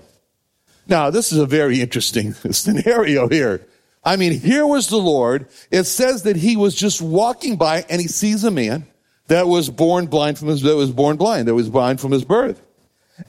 Now, 0.89 1.11
this 1.11 1.33
is 1.33 1.39
a 1.39 1.47
very 1.47 1.81
interesting 1.81 2.33
scenario 2.51 3.29
here. 3.29 3.67
I 4.05 4.17
mean, 4.17 4.39
here 4.39 4.67
was 4.67 4.89
the 4.89 4.97
Lord. 4.97 5.49
It 5.71 5.85
says 5.85 6.25
that 6.25 6.37
he 6.37 6.57
was 6.57 6.75
just 6.75 7.01
walking 7.01 7.57
by 7.57 7.85
and 7.89 8.01
he 8.01 8.09
sees 8.09 8.45
a 8.45 8.51
man 8.51 8.87
that 9.29 9.47
was 9.47 9.71
born 9.71 10.07
blind 10.07 10.39
from 10.39 10.49
his, 10.49 10.63
that 10.63 10.77
was 10.77 10.91
born 10.91 11.17
blind, 11.17 11.49
that 11.49 11.55
was 11.55 11.71
blind 11.71 12.01
from 12.01 12.13
his 12.13 12.25
birth. 12.25 12.61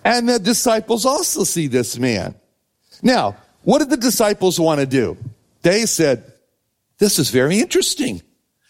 And 0.03 0.27
the 0.27 0.39
disciples 0.39 1.05
also 1.05 1.43
see 1.43 1.67
this 1.67 1.97
man. 1.99 2.35
Now, 3.01 3.37
what 3.63 3.79
did 3.79 3.89
the 3.89 3.97
disciples 3.97 4.59
want 4.59 4.79
to 4.79 4.87
do? 4.87 5.17
They 5.61 5.85
said, 5.85 6.33
this 6.97 7.19
is 7.19 7.29
very 7.29 7.59
interesting. 7.59 8.21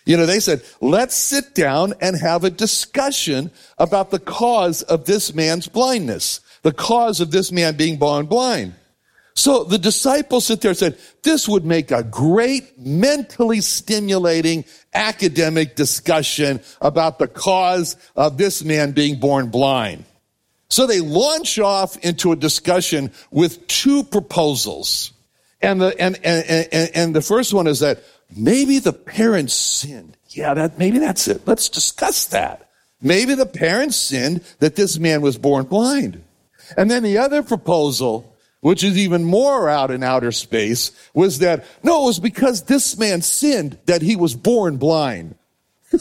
You 0.06 0.18
know, 0.18 0.26
they 0.26 0.40
said, 0.40 0.64
let's 0.82 1.16
sit 1.16 1.56
down 1.56 1.94
and 2.02 2.18
have 2.18 2.44
a 2.44 2.50
discussion 2.50 3.52
about 3.78 4.12
the 4.12 4.20
cause 4.20 4.82
of 4.82 5.06
this 5.06 5.34
man's 5.34 5.68
blindness, 5.68 6.42
the 6.62 6.74
cause 6.74 7.22
of 7.22 7.32
this 7.32 7.52
man 7.52 7.78
being 7.78 7.98
born 7.98 8.26
blind. 8.26 8.76
So 9.36 9.64
the 9.64 9.80
disciples 9.80 10.46
sit 10.46 10.62
there 10.62 10.70
and 10.70 10.78
said, 10.78 10.98
this 11.24 11.48
would 11.50 11.66
make 11.66 11.92
a 11.92 12.04
great 12.04 12.78
mentally 12.78 13.62
stimulating 13.62 14.66
academic 14.94 15.76
discussion 15.76 16.62
about 16.82 17.18
the 17.18 17.28
cause 17.28 17.96
of 18.16 18.38
this 18.38 18.64
man 18.64 18.92
being 18.92 19.20
born 19.20 19.50
blind. 19.50 20.06
So 20.70 20.88
they 20.88 21.02
launch 21.02 21.60
off 21.60 21.98
into 21.98 22.32
a 22.32 22.36
discussion 22.36 23.12
with 23.32 23.68
two 23.68 24.04
proposals. 24.04 25.14
And 25.62 25.82
the, 25.82 26.00
and, 26.00 26.20
and, 26.24 26.68
and, 26.72 26.92
and 26.94 27.16
the 27.16 27.22
first 27.22 27.54
one 27.54 27.68
is 27.68 27.80
that 27.80 28.04
maybe 28.36 28.80
the 28.80 28.94
parents 28.94 29.54
sinned. 29.54 30.18
Yeah, 30.30 30.54
that, 30.56 30.78
maybe 30.80 31.00
that's 31.00 31.28
it. 31.28 31.48
Let's 31.48 31.70
discuss 31.70 32.28
that. 32.28 32.70
Maybe 33.02 33.36
the 33.36 33.46
parents 33.46 33.98
sinned 33.98 34.42
that 34.60 34.76
this 34.76 34.98
man 34.98 35.22
was 35.22 35.38
born 35.38 35.66
blind. 35.66 36.24
And 36.78 36.90
then 36.90 37.04
the 37.04 37.18
other 37.20 37.44
proposal, 37.44 38.33
which 38.64 38.84
is 38.84 38.98
even 38.98 39.24
more 39.26 39.70
out 39.70 39.92
in 39.92 40.04
outer 40.04 40.32
space, 40.32 40.92
was 41.14 41.40
that 41.40 41.66
no, 41.84 42.04
it 42.04 42.08
was 42.08 42.20
because 42.20 42.64
this 42.64 42.98
man 42.98 43.22
sinned 43.22 43.78
that 43.86 44.02
he 44.02 44.16
was 44.16 44.36
born 44.36 44.78
blind. 44.78 45.36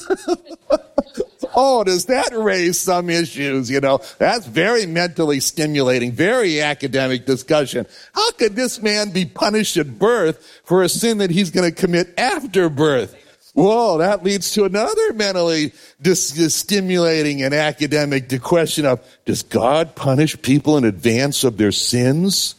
oh, 1.54 1.82
does 1.84 2.06
that 2.06 2.30
raise 2.32 2.78
some 2.78 3.10
issues? 3.10 3.68
You 3.68 3.80
know, 3.80 4.00
that's 4.18 4.46
very 4.46 4.86
mentally 4.86 5.40
stimulating, 5.40 6.12
very 6.12 6.60
academic 6.60 7.26
discussion. 7.26 7.84
How 8.14 8.30
could 8.32 8.54
this 8.54 8.80
man 8.80 9.10
be 9.10 9.24
punished 9.24 9.76
at 9.76 9.98
birth 9.98 10.62
for 10.64 10.82
a 10.82 10.88
sin 10.88 11.18
that 11.18 11.30
he's 11.30 11.50
going 11.50 11.68
to 11.68 11.76
commit 11.78 12.14
after 12.16 12.68
birth? 12.68 13.16
Whoa, 13.54 13.98
that 13.98 14.24
leads 14.24 14.52
to 14.52 14.64
another 14.64 15.12
mentally 15.12 15.72
dis- 16.00 16.30
dis- 16.30 16.54
stimulating 16.54 17.42
and 17.42 17.52
academic 17.52 18.40
question 18.42 18.86
of, 18.86 19.00
does 19.26 19.42
God 19.42 19.94
punish 19.94 20.40
people 20.40 20.78
in 20.78 20.84
advance 20.84 21.44
of 21.44 21.58
their 21.58 21.72
sins? 21.72 22.54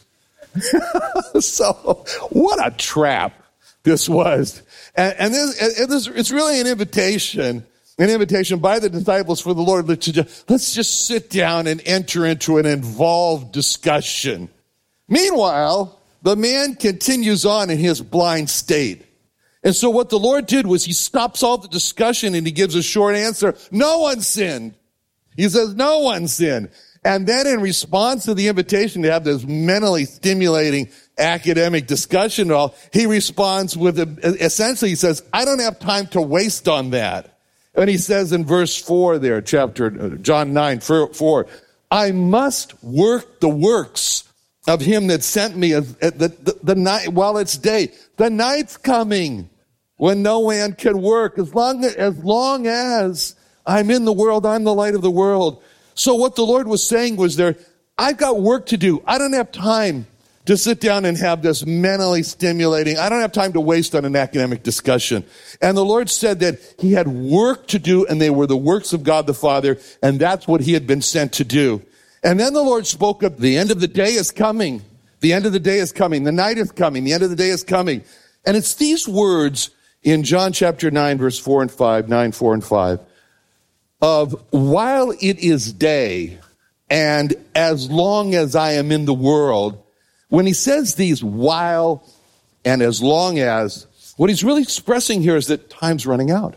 so, 1.40 2.04
what 2.30 2.64
a 2.64 2.70
trap 2.76 3.34
this 3.82 4.08
was. 4.08 4.62
And, 4.94 5.14
and, 5.18 5.34
this, 5.34 5.80
and 5.80 5.90
this, 5.90 6.06
it's 6.06 6.30
really 6.30 6.60
an 6.60 6.68
invitation, 6.68 7.66
an 7.98 8.10
invitation 8.10 8.60
by 8.60 8.78
the 8.78 8.88
disciples 8.88 9.40
for 9.40 9.52
the 9.52 9.62
Lord 9.62 9.88
to 9.88 9.96
just, 9.96 10.48
let's 10.48 10.74
just 10.74 11.06
sit 11.06 11.28
down 11.28 11.66
and 11.66 11.82
enter 11.84 12.24
into 12.24 12.58
an 12.58 12.66
involved 12.66 13.50
discussion. 13.50 14.48
Meanwhile, 15.08 15.98
the 16.22 16.36
man 16.36 16.76
continues 16.76 17.44
on 17.44 17.68
in 17.68 17.78
his 17.78 18.00
blind 18.00 18.48
state. 18.48 19.04
And 19.64 19.74
so 19.74 19.88
what 19.88 20.10
the 20.10 20.18
Lord 20.18 20.46
did 20.46 20.66
was 20.66 20.84
he 20.84 20.92
stops 20.92 21.42
all 21.42 21.56
the 21.56 21.68
discussion 21.68 22.34
and 22.34 22.46
he 22.46 22.52
gives 22.52 22.74
a 22.74 22.82
short 22.82 23.16
answer. 23.16 23.56
No 23.70 24.00
one 24.00 24.20
sinned. 24.20 24.74
He 25.36 25.48
says, 25.48 25.74
no 25.74 26.00
one 26.00 26.28
sinned. 26.28 26.68
And 27.02 27.26
then 27.26 27.46
in 27.46 27.60
response 27.60 28.24
to 28.24 28.34
the 28.34 28.48
invitation 28.48 29.02
to 29.02 29.10
have 29.10 29.24
this 29.24 29.44
mentally 29.44 30.04
stimulating 30.04 30.90
academic 31.18 31.86
discussion 31.86 32.50
all, 32.50 32.74
he 32.92 33.06
responds 33.06 33.76
with 33.76 33.98
essentially 34.22 34.90
he 34.90 34.96
says, 34.96 35.22
I 35.32 35.44
don't 35.44 35.60
have 35.60 35.78
time 35.78 36.06
to 36.08 36.20
waste 36.20 36.68
on 36.68 36.90
that. 36.90 37.38
And 37.74 37.90
he 37.90 37.98
says 37.98 38.32
in 38.32 38.44
verse 38.44 38.80
four 38.80 39.18
there, 39.18 39.40
chapter, 39.40 39.86
uh, 39.86 40.08
John 40.16 40.52
9, 40.52 40.80
four, 40.80 41.46
I 41.90 42.12
must 42.12 42.82
work 42.84 43.40
the 43.40 43.48
works 43.48 44.24
of 44.66 44.80
him 44.80 45.08
that 45.08 45.22
sent 45.22 45.56
me 45.56 45.74
at 45.74 46.00
the, 46.00 46.28
the, 46.28 46.58
the 46.62 46.74
night, 46.74 47.08
while 47.08 47.36
it's 47.38 47.58
day. 47.58 47.92
The 48.16 48.30
night's 48.30 48.76
coming 48.76 49.50
when 49.96 50.22
no 50.22 50.48
man 50.48 50.72
can 50.74 51.00
work. 51.00 51.38
As 51.38 51.54
long 51.54 51.84
as, 51.84 51.94
as 51.94 52.18
long 52.18 52.66
as 52.66 53.36
I'm 53.66 53.90
in 53.90 54.04
the 54.04 54.12
world, 54.12 54.46
I'm 54.46 54.64
the 54.64 54.74
light 54.74 54.94
of 54.94 55.02
the 55.02 55.10
world. 55.10 55.62
So 55.94 56.14
what 56.14 56.36
the 56.36 56.44
Lord 56.44 56.66
was 56.66 56.86
saying 56.86 57.16
was 57.16 57.36
there, 57.36 57.56
I've 57.96 58.16
got 58.16 58.40
work 58.40 58.66
to 58.66 58.76
do. 58.76 59.02
I 59.06 59.18
don't 59.18 59.32
have 59.32 59.52
time 59.52 60.06
to 60.46 60.56
sit 60.56 60.80
down 60.80 61.04
and 61.04 61.16
have 61.16 61.42
this 61.42 61.64
mentally 61.64 62.22
stimulating. 62.22 62.98
I 62.98 63.08
don't 63.08 63.20
have 63.20 63.32
time 63.32 63.54
to 63.54 63.60
waste 63.60 63.94
on 63.94 64.04
an 64.04 64.14
academic 64.14 64.62
discussion. 64.62 65.24
And 65.62 65.76
the 65.76 65.84
Lord 65.84 66.10
said 66.10 66.40
that 66.40 66.58
he 66.78 66.92
had 66.92 67.08
work 67.08 67.66
to 67.68 67.78
do 67.78 68.04
and 68.06 68.20
they 68.20 68.30
were 68.30 68.46
the 68.46 68.56
works 68.56 68.92
of 68.92 69.04
God 69.04 69.26
the 69.26 69.34
Father 69.34 69.78
and 70.02 70.20
that's 70.20 70.46
what 70.46 70.60
he 70.60 70.74
had 70.74 70.86
been 70.86 71.00
sent 71.00 71.32
to 71.34 71.44
do. 71.44 71.82
And 72.22 72.38
then 72.38 72.52
the 72.52 72.62
Lord 72.62 72.86
spoke 72.86 73.22
up, 73.22 73.38
the 73.38 73.56
end 73.56 73.70
of 73.70 73.80
the 73.80 73.88
day 73.88 74.14
is 74.14 74.30
coming. 74.30 74.82
The 75.20 75.32
end 75.32 75.46
of 75.46 75.52
the 75.52 75.60
day 75.60 75.78
is 75.78 75.92
coming. 75.92 76.24
The 76.24 76.32
night 76.32 76.58
is 76.58 76.70
coming. 76.72 77.04
The 77.04 77.14
end 77.14 77.22
of 77.22 77.30
the 77.30 77.36
day 77.36 77.48
is 77.48 77.62
coming. 77.62 78.02
And 78.44 78.56
it's 78.56 78.74
these 78.74 79.08
words 79.08 79.70
in 80.04 80.22
John 80.22 80.52
chapter 80.52 80.90
9, 80.90 81.18
verse 81.18 81.38
4 81.38 81.62
and 81.62 81.70
5, 81.70 82.08
9, 82.08 82.32
4 82.32 82.54
and 82.54 82.64
5, 82.64 83.00
of 84.02 84.44
while 84.50 85.10
it 85.10 85.38
is 85.38 85.72
day, 85.72 86.38
and 86.90 87.34
as 87.54 87.90
long 87.90 88.34
as 88.34 88.54
I 88.54 88.72
am 88.72 88.92
in 88.92 89.06
the 89.06 89.14
world, 89.14 89.82
when 90.28 90.46
he 90.46 90.52
says 90.52 90.94
these 90.94 91.24
while 91.24 92.06
and 92.64 92.82
as 92.82 93.02
long 93.02 93.38
as, 93.38 93.86
what 94.16 94.30
he's 94.30 94.44
really 94.44 94.62
expressing 94.62 95.22
here 95.22 95.36
is 95.36 95.46
that 95.46 95.70
time's 95.70 96.06
running 96.06 96.30
out. 96.30 96.56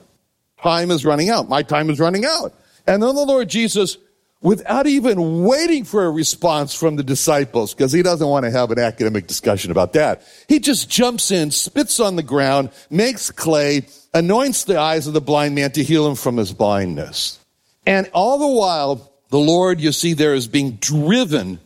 Time 0.61 0.91
is 0.91 1.05
running 1.05 1.29
out. 1.29 1.47
My 1.47 1.63
time 1.63 1.89
is 1.89 1.99
running 1.99 2.25
out. 2.25 2.53
And 2.85 3.01
then 3.01 3.15
the 3.15 3.25
Lord 3.25 3.49
Jesus 3.49 3.97
without 4.41 4.88
even 4.88 5.44
waiting 5.44 5.84
for 5.84 6.06
a 6.06 6.12
response 6.12 6.74
from 6.74 6.96
the 6.96 7.03
disciples, 7.03 7.74
because 7.74 7.91
he 7.91 8.03
doesn't 8.03 8.27
want 8.27 8.46
to 8.46 8.51
have 8.51 8.72
an 8.72 8.79
academic 8.79 9.27
discussion 9.27 9.72
about 9.72 9.94
that. 9.94 10.22
He 10.48 10.60
just 10.60 10.89
jumps 10.89 11.32
in, 11.32 11.51
spits 11.51 12.00
on 12.00 12.15
the 12.15 12.24
ground, 12.24 12.70
makes 12.89 13.32
clay, 13.32 13.88
anoints 14.13 14.65
the 14.65 14.79
eyes 14.79 15.08
of 15.08 15.13
the 15.13 15.22
blind 15.22 15.56
man 15.56 15.72
to 15.72 15.84
heal 15.84 16.08
him 16.08 16.15
from 16.15 16.38
his 16.38 16.53
blindness. 16.53 17.39
And 17.86 18.10
all 18.13 18.38
the 18.38 18.60
while, 18.60 19.12
the 19.29 19.39
Lord, 19.39 19.79
you 19.79 19.91
see, 19.91 20.13
there 20.13 20.34
is 20.34 20.48
being 20.48 20.74
driven 20.74 21.60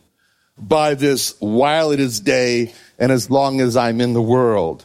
by 0.56 0.94
this 0.94 1.34
while 1.40 1.90
it 1.90 2.00
is 2.00 2.20
day 2.20 2.72
and 2.98 3.10
as 3.10 3.30
long 3.30 3.60
as 3.60 3.76
I'm 3.76 4.00
in 4.00 4.12
the 4.12 4.22
world. 4.22 4.84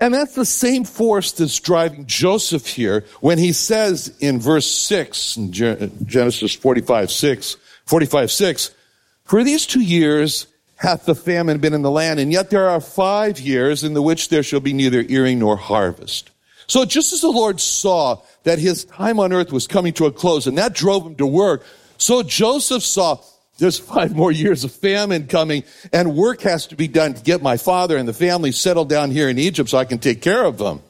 And 0.00 0.12
that's 0.12 0.34
the 0.34 0.44
same 0.44 0.84
force 0.84 1.32
that's 1.32 1.58
driving 1.60 2.06
Joseph 2.06 2.66
here 2.66 3.04
when 3.20 3.38
he 3.38 3.52
says 3.52 4.14
in 4.20 4.40
verse 4.40 4.70
6, 4.70 5.36
in 5.36 5.52
Genesis 5.52 6.54
45, 6.54 7.10
6, 7.10 7.56
45, 7.86 8.30
6, 8.30 8.70
for 9.24 9.44
these 9.44 9.66
two 9.66 9.82
years 9.82 10.46
hath 10.76 11.06
the 11.06 11.14
famine 11.14 11.58
been 11.58 11.72
in 11.72 11.82
the 11.82 11.90
land, 11.90 12.18
and 12.18 12.32
yet 12.32 12.50
there 12.50 12.68
are 12.68 12.80
five 12.80 13.38
years 13.38 13.84
in 13.84 13.94
the 13.94 14.02
which 14.02 14.28
there 14.28 14.42
shall 14.42 14.60
be 14.60 14.72
neither 14.72 15.04
earing 15.08 15.38
nor 15.38 15.56
harvest. 15.56 16.30
So 16.66 16.84
just 16.84 17.12
as 17.12 17.20
the 17.20 17.30
Lord 17.30 17.60
saw 17.60 18.20
that 18.42 18.58
his 18.58 18.84
time 18.84 19.20
on 19.20 19.32
earth 19.32 19.52
was 19.52 19.66
coming 19.66 19.92
to 19.94 20.06
a 20.06 20.12
close, 20.12 20.46
and 20.46 20.58
that 20.58 20.74
drove 20.74 21.06
him 21.06 21.14
to 21.16 21.26
work, 21.26 21.64
so 21.96 22.22
Joseph 22.22 22.82
saw 22.82 23.18
there's 23.58 23.78
five 23.78 24.14
more 24.14 24.32
years 24.32 24.64
of 24.64 24.72
famine 24.72 25.26
coming 25.26 25.64
and 25.92 26.16
work 26.16 26.40
has 26.42 26.66
to 26.68 26.76
be 26.76 26.88
done 26.88 27.14
to 27.14 27.22
get 27.22 27.42
my 27.42 27.56
father 27.56 27.96
and 27.96 28.08
the 28.08 28.12
family 28.12 28.52
settled 28.52 28.88
down 28.88 29.10
here 29.10 29.28
in 29.28 29.38
Egypt 29.38 29.70
so 29.70 29.78
I 29.78 29.84
can 29.84 29.98
take 29.98 30.22
care 30.22 30.44
of 30.44 30.58
them. 30.58 30.80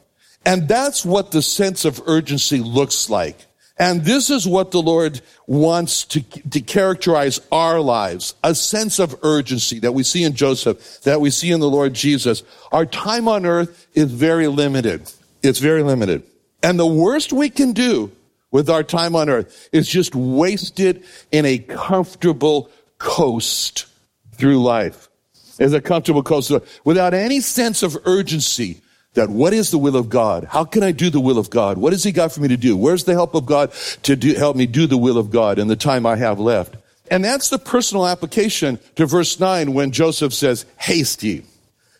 And 0.45 0.67
that's 0.67 1.05
what 1.05 1.31
the 1.31 1.41
sense 1.41 1.85
of 1.85 2.01
urgency 2.05 2.59
looks 2.59 3.09
like. 3.09 3.37
And 3.77 4.05
this 4.05 4.29
is 4.29 4.47
what 4.47 4.71
the 4.71 4.81
Lord 4.81 5.19
wants 5.47 6.05
to, 6.05 6.21
to 6.21 6.61
characterize 6.61 7.41
our 7.51 7.81
lives. 7.81 8.33
A 8.43 8.55
sense 8.55 8.99
of 8.99 9.19
urgency 9.21 9.79
that 9.79 9.93
we 9.93 10.03
see 10.03 10.23
in 10.23 10.33
Joseph, 10.33 11.01
that 11.01 11.19
we 11.19 11.29
see 11.29 11.51
in 11.51 11.59
the 11.59 11.69
Lord 11.69 11.93
Jesus. 11.93 12.43
Our 12.71 12.85
time 12.85 13.27
on 13.27 13.45
earth 13.45 13.87
is 13.93 14.11
very 14.11 14.47
limited. 14.47 15.11
It's 15.43 15.59
very 15.59 15.83
limited. 15.83 16.23
And 16.63 16.79
the 16.79 16.87
worst 16.87 17.33
we 17.33 17.49
can 17.49 17.73
do 17.73 18.11
with 18.51 18.69
our 18.69 18.83
time 18.83 19.15
on 19.15 19.29
earth 19.29 19.69
is 19.71 19.87
just 19.87 20.15
wasted 20.15 21.03
in 21.31 21.45
a 21.45 21.57
comfortable 21.57 22.69
coast 22.97 23.85
through 24.33 24.61
life. 24.61 25.09
Is 25.57 25.73
a 25.73 25.81
comfortable 25.81 26.23
coast 26.23 26.51
without 26.83 27.13
any 27.13 27.39
sense 27.39 27.81
of 27.81 27.97
urgency 28.05 28.81
that 29.13 29.29
what 29.29 29.53
is 29.53 29.71
the 29.71 29.77
will 29.77 29.95
of 29.95 30.09
God? 30.09 30.43
How 30.43 30.65
can 30.65 30.83
I 30.83 30.91
do 30.91 31.09
the 31.09 31.21
will 31.21 31.37
of 31.37 31.49
God? 31.49 31.77
What 31.77 31.93
has 31.93 32.03
He 32.03 32.11
got 32.11 32.33
for 32.33 32.41
me 32.41 32.49
to 32.49 32.57
do? 32.57 32.75
Where's 32.75 33.05
the 33.05 33.13
help 33.13 33.33
of 33.35 33.45
God 33.45 33.71
to 34.03 34.15
do, 34.15 34.35
help 34.35 34.55
me 34.55 34.65
do 34.65 34.85
the 34.85 34.97
will 34.97 35.17
of 35.17 35.31
God 35.31 35.57
in 35.57 35.67
the 35.67 35.75
time 35.75 36.05
I 36.05 36.17
have 36.17 36.39
left? 36.39 36.75
And 37.09 37.23
that's 37.23 37.49
the 37.49 37.59
personal 37.59 38.07
application 38.07 38.79
to 38.95 39.05
verse 39.05 39.39
9 39.39 39.73
when 39.73 39.91
Joseph 39.91 40.33
says, 40.33 40.65
haste 40.77 41.23
ye. 41.23 41.43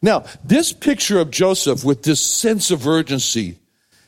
Now, 0.02 0.25
this 0.44 0.74
picture 0.74 1.20
of 1.20 1.32
Joseph 1.32 1.84
with 1.84 2.04
this 2.04 2.24
sense 2.24 2.72
of 2.72 2.88
urgency 2.88 3.58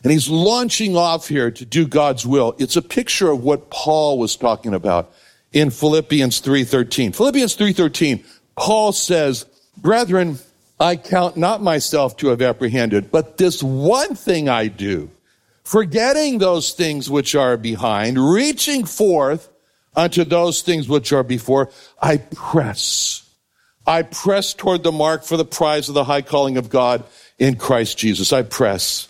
and 0.04 0.12
he's 0.12 0.30
launching 0.30 0.96
off 0.96 1.28
here 1.28 1.52
to 1.52 1.66
do 1.66 1.88
God's 1.88 2.26
will. 2.26 2.56
It's 2.58 2.76
a 2.76 2.82
picture 2.82 3.32
of 3.32 3.44
what 3.44 3.70
Paul 3.70 4.20
was 4.20 4.36
talking 4.36 4.74
about 4.74 5.12
in 5.52 5.70
Philippians 5.70 6.40
3:13. 6.40 7.12
Philippians 7.12 7.56
3:13, 7.56 8.24
Paul 8.56 8.92
says, 8.92 9.46
"Brethren, 9.78 10.40
I 10.80 10.96
count 10.96 11.38
not 11.38 11.64
myself 11.64 12.18
to 12.18 12.28
have 12.28 12.42
apprehended, 12.42 13.12
but 13.12 13.38
this 13.38 13.64
one 13.64 14.16
thing 14.16 14.48
I 14.48 14.68
do, 14.68 15.10
forgetting 15.64 16.38
those 16.38 16.72
things 16.72 17.10
which 17.10 17.34
are 17.34 17.58
behind, 17.58 18.18
reaching 18.18 18.86
forth 18.86 19.50
unto 19.96 20.24
those 20.24 20.62
things 20.62 20.88
which 20.88 21.12
are 21.12 21.24
before, 21.24 21.70
I 22.02 22.18
press. 22.18 23.24
I 23.88 24.04
press 24.04 24.54
toward 24.54 24.84
the 24.84 24.92
mark 24.92 25.24
for 25.24 25.38
the 25.38 25.46
prize 25.46 25.90
of 25.90 25.96
the 25.96 26.04
high 26.04 26.22
calling 26.22 26.58
of 26.58 26.70
God 26.70 27.04
in 27.40 27.56
Christ 27.56 27.98
Jesus. 27.98 28.32
I 28.32 28.44
press. 28.44 29.08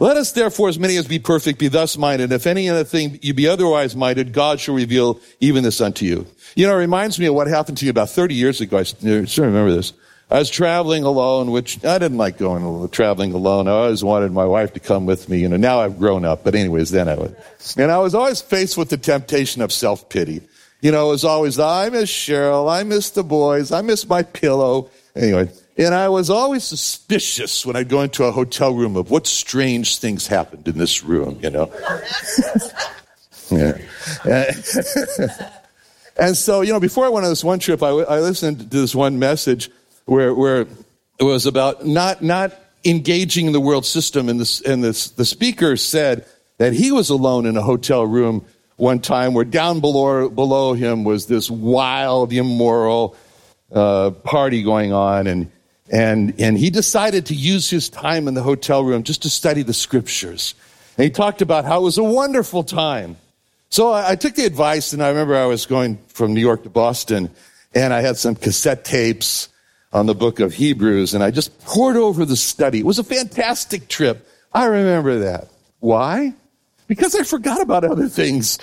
Let 0.00 0.16
us 0.16 0.32
therefore, 0.32 0.68
as 0.68 0.78
many 0.78 0.96
as 0.96 1.06
be 1.06 1.18
perfect, 1.18 1.58
be 1.58 1.68
thus 1.68 1.96
minded. 1.96 2.32
If 2.32 2.46
any 2.46 2.68
other 2.68 2.84
thing 2.84 3.18
you 3.22 3.34
be 3.34 3.48
otherwise 3.48 3.96
minded, 3.96 4.32
God 4.32 4.60
shall 4.60 4.74
reveal 4.74 5.20
even 5.40 5.64
this 5.64 5.80
unto 5.80 6.04
you. 6.04 6.26
You 6.54 6.66
know, 6.66 6.74
it 6.74 6.78
reminds 6.78 7.18
me 7.18 7.26
of 7.26 7.34
what 7.34 7.46
happened 7.46 7.78
to 7.78 7.84
you 7.84 7.90
about 7.90 8.10
30 8.10 8.34
years 8.34 8.60
ago. 8.60 8.78
I 8.78 8.82
still 8.82 9.44
remember 9.44 9.72
this. 9.72 9.92
I 10.30 10.38
was 10.38 10.48
traveling 10.48 11.02
alone, 11.02 11.50
which 11.50 11.84
I 11.84 11.98
didn't 11.98 12.18
like 12.18 12.38
going 12.38 12.88
traveling 12.90 13.32
alone. 13.32 13.66
I 13.66 13.72
always 13.72 14.04
wanted 14.04 14.30
my 14.30 14.44
wife 14.44 14.72
to 14.74 14.80
come 14.80 15.04
with 15.04 15.28
me. 15.28 15.40
You 15.40 15.48
know, 15.48 15.56
now 15.56 15.80
I've 15.80 15.98
grown 15.98 16.24
up, 16.24 16.44
but 16.44 16.54
anyways, 16.54 16.92
then 16.92 17.08
I 17.08 17.16
would. 17.16 17.36
And 17.76 17.90
I 17.90 17.98
was 17.98 18.14
always 18.14 18.40
faced 18.40 18.76
with 18.76 18.90
the 18.90 18.96
temptation 18.96 19.60
of 19.60 19.72
self 19.72 20.08
pity. 20.08 20.42
You 20.82 20.92
know, 20.92 21.08
it 21.08 21.10
was 21.10 21.24
always, 21.24 21.58
I 21.58 21.88
miss 21.88 22.10
Cheryl, 22.10 22.70
I 22.70 22.84
miss 22.84 23.10
the 23.10 23.24
boys, 23.24 23.72
I 23.72 23.82
miss 23.82 24.08
my 24.08 24.22
pillow. 24.22 24.88
Anyway, 25.16 25.50
and 25.80 25.94
I 25.94 26.10
was 26.10 26.28
always 26.28 26.62
suspicious 26.62 27.64
when 27.64 27.74
I'd 27.74 27.88
go 27.88 28.02
into 28.02 28.24
a 28.24 28.32
hotel 28.32 28.74
room 28.74 28.96
of 28.96 29.10
what 29.10 29.26
strange 29.26 29.96
things 29.96 30.26
happened 30.26 30.68
in 30.68 30.76
this 30.76 31.02
room, 31.02 31.38
you 31.42 31.48
know. 31.48 31.72
yeah. 33.50 33.78
and 36.18 36.36
so, 36.36 36.60
you 36.60 36.74
know, 36.74 36.80
before 36.80 37.06
I 37.06 37.08
went 37.08 37.24
on 37.24 37.32
this 37.32 37.42
one 37.42 37.60
trip, 37.60 37.82
I, 37.82 37.88
I 37.88 38.20
listened 38.20 38.58
to 38.58 38.64
this 38.66 38.94
one 38.94 39.18
message 39.18 39.70
where, 40.04 40.34
where 40.34 40.66
it 41.18 41.24
was 41.24 41.46
about 41.46 41.86
not, 41.86 42.22
not 42.22 42.52
engaging 42.84 43.52
the 43.52 43.60
world 43.60 43.86
system. 43.86 44.28
And, 44.28 44.38
this, 44.38 44.60
and 44.60 44.84
this, 44.84 45.08
the 45.08 45.24
speaker 45.24 45.78
said 45.78 46.26
that 46.58 46.74
he 46.74 46.92
was 46.92 47.08
alone 47.08 47.46
in 47.46 47.56
a 47.56 47.62
hotel 47.62 48.04
room 48.06 48.44
one 48.76 49.00
time 49.00 49.32
where 49.32 49.46
down 49.46 49.80
below, 49.80 50.28
below 50.28 50.74
him 50.74 51.04
was 51.04 51.24
this 51.24 51.50
wild, 51.50 52.34
immoral 52.34 53.16
uh, 53.72 54.10
party 54.10 54.62
going 54.62 54.92
on. 54.92 55.26
And, 55.26 55.50
and, 55.90 56.34
and 56.38 56.56
he 56.56 56.70
decided 56.70 57.26
to 57.26 57.34
use 57.34 57.68
his 57.68 57.88
time 57.88 58.28
in 58.28 58.34
the 58.34 58.42
hotel 58.42 58.84
room 58.84 59.02
just 59.02 59.22
to 59.22 59.30
study 59.30 59.62
the 59.62 59.74
scriptures. 59.74 60.54
And 60.96 61.04
he 61.04 61.10
talked 61.10 61.42
about 61.42 61.64
how 61.64 61.80
it 61.80 61.84
was 61.84 61.98
a 61.98 62.04
wonderful 62.04 62.62
time. 62.62 63.16
So 63.70 63.90
I, 63.90 64.12
I 64.12 64.16
took 64.16 64.34
the 64.34 64.44
advice, 64.44 64.92
and 64.92 65.02
I 65.02 65.08
remember 65.08 65.36
I 65.36 65.46
was 65.46 65.66
going 65.66 65.98
from 66.08 66.34
New 66.34 66.40
York 66.40 66.62
to 66.62 66.70
Boston, 66.70 67.30
and 67.74 67.92
I 67.92 68.00
had 68.00 68.16
some 68.16 68.34
cassette 68.34 68.84
tapes 68.84 69.48
on 69.92 70.06
the 70.06 70.14
book 70.14 70.38
of 70.38 70.54
Hebrews, 70.54 71.14
and 71.14 71.24
I 71.24 71.30
just 71.30 71.58
poured 71.60 71.96
over 71.96 72.24
the 72.24 72.36
study. 72.36 72.78
It 72.80 72.86
was 72.86 72.98
a 72.98 73.04
fantastic 73.04 73.88
trip. 73.88 74.28
I 74.52 74.66
remember 74.66 75.20
that. 75.20 75.48
Why? 75.80 76.34
Because 76.86 77.14
I 77.14 77.22
forgot 77.24 77.60
about 77.60 77.84
other 77.84 78.08
things. 78.08 78.58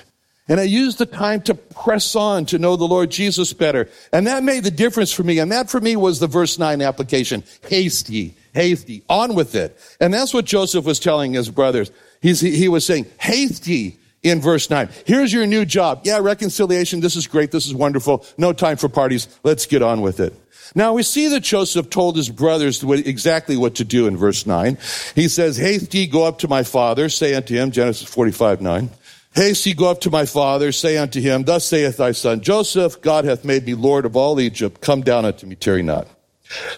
And 0.50 0.60
I 0.60 0.63
used 0.63 0.98
the 0.98 1.06
time 1.06 1.42
to 1.42 1.56
press 1.56 2.16
on 2.16 2.46
to 2.48 2.58
know 2.58 2.75
the 2.75 2.86
Lord 2.88 3.12
Jesus 3.12 3.51
better. 3.54 3.89
And 4.13 4.27
that 4.27 4.44
made 4.44 4.63
the 4.63 4.72
difference 4.72 5.12
for 5.12 5.24
me. 5.24 5.39
And 5.39 5.51
that 5.51 5.70
for 5.70 5.82
me 5.82 5.96
was 5.96 6.20
the 6.20 6.27
verse 6.27 6.58
9 6.58 6.82
application. 6.82 7.44
Hasty, 7.68 8.36
hasty, 8.54 9.04
on 9.10 9.36
with 9.36 9.56
it. 9.56 9.77
And 10.00 10.13
that's 10.13 10.34
what 10.34 10.46
Joseph 10.46 10.86
was 10.86 11.00
telling 11.00 11.34
his 11.34 11.50
brothers. 11.50 11.92
He's, 12.22 12.39
he 12.39 12.70
was 12.70 12.86
saying, 12.86 13.08
hasty 13.20 14.00
in 14.24 14.42
verse 14.42 14.70
9. 14.70 14.89
Here's 15.06 15.34
your 15.34 15.46
new 15.46 15.66
job. 15.66 16.01
Yeah, 16.04 16.20
reconciliation. 16.20 17.01
This 17.01 17.16
is 17.16 17.27
great. 17.27 17.51
This 17.51 17.68
is 17.68 17.74
wonderful. 17.74 18.25
No 18.38 18.54
time 18.54 18.77
for 18.77 18.89
parties. 18.89 19.27
Let's 19.44 19.66
get 19.66 19.82
on 19.82 20.01
with 20.01 20.20
it. 20.20 20.34
Now 20.75 20.94
we 20.94 21.04
see 21.04 21.27
that 21.30 21.42
Joseph 21.42 21.89
told 21.89 22.18
his 22.18 22.30
brothers 22.30 22.84
exactly 22.84 23.56
what 23.58 23.75
to 23.75 23.84
do 23.84 24.08
in 24.08 24.18
verse 24.18 24.46
9. 24.46 24.77
He 25.16 25.27
says, 25.27 25.58
Haste 25.58 25.94
ye, 25.94 26.08
go 26.08 26.25
up 26.25 26.39
to 26.39 26.48
my 26.48 26.63
father, 26.63 27.10
say 27.10 27.36
unto 27.36 27.56
him, 27.56 27.72
Genesis 27.72 28.08
45, 28.08 28.62
9. 28.62 28.89
Haste 29.38 29.67
ye, 29.67 29.75
go 29.75 29.91
up 29.91 30.01
to 30.01 30.10
my 30.10 30.25
father, 30.25 30.72
say 30.72 30.98
unto 30.98 31.22
him, 31.22 31.44
Thus 31.44 31.63
saith 31.63 31.98
thy 31.98 32.12
son 32.12 32.41
Joseph, 32.41 33.00
God 33.01 33.24
hath 33.24 33.46
made 33.46 33.67
me 33.67 33.75
Lord 33.75 34.06
of 34.06 34.15
all 34.15 34.39
Egypt. 34.39 34.82
Come 34.82 35.01
down 35.01 35.25
unto 35.25 35.46
me, 35.46 35.53
tarry 35.53 35.84
not. 35.84 36.08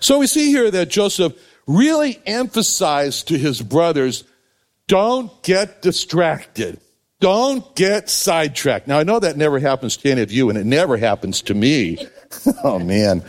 So 0.02 0.20
we 0.20 0.28
see 0.28 0.52
here 0.52 0.70
that 0.70 0.90
Joseph 0.90 1.40
really 1.68 2.20
emphasized 2.26 3.30
to 3.30 3.38
his 3.38 3.62
brothers, 3.62 4.26
don't 4.90 5.32
get 5.42 5.82
distracted. 5.82 6.82
Don't 7.22 7.74
get 7.78 8.10
sidetracked. 8.10 8.90
Now 8.90 9.00
I 9.00 9.04
know 9.04 9.20
that 9.20 9.38
never 9.38 9.60
happens 9.60 9.96
to 9.96 10.12
any 10.12 10.22
of 10.22 10.30
you 10.30 10.50
and 10.50 10.58
it 10.58 10.66
never 10.66 10.98
happens 10.98 11.42
to 11.44 11.54
me. 11.54 11.98
oh 12.66 12.78
man. 12.78 13.24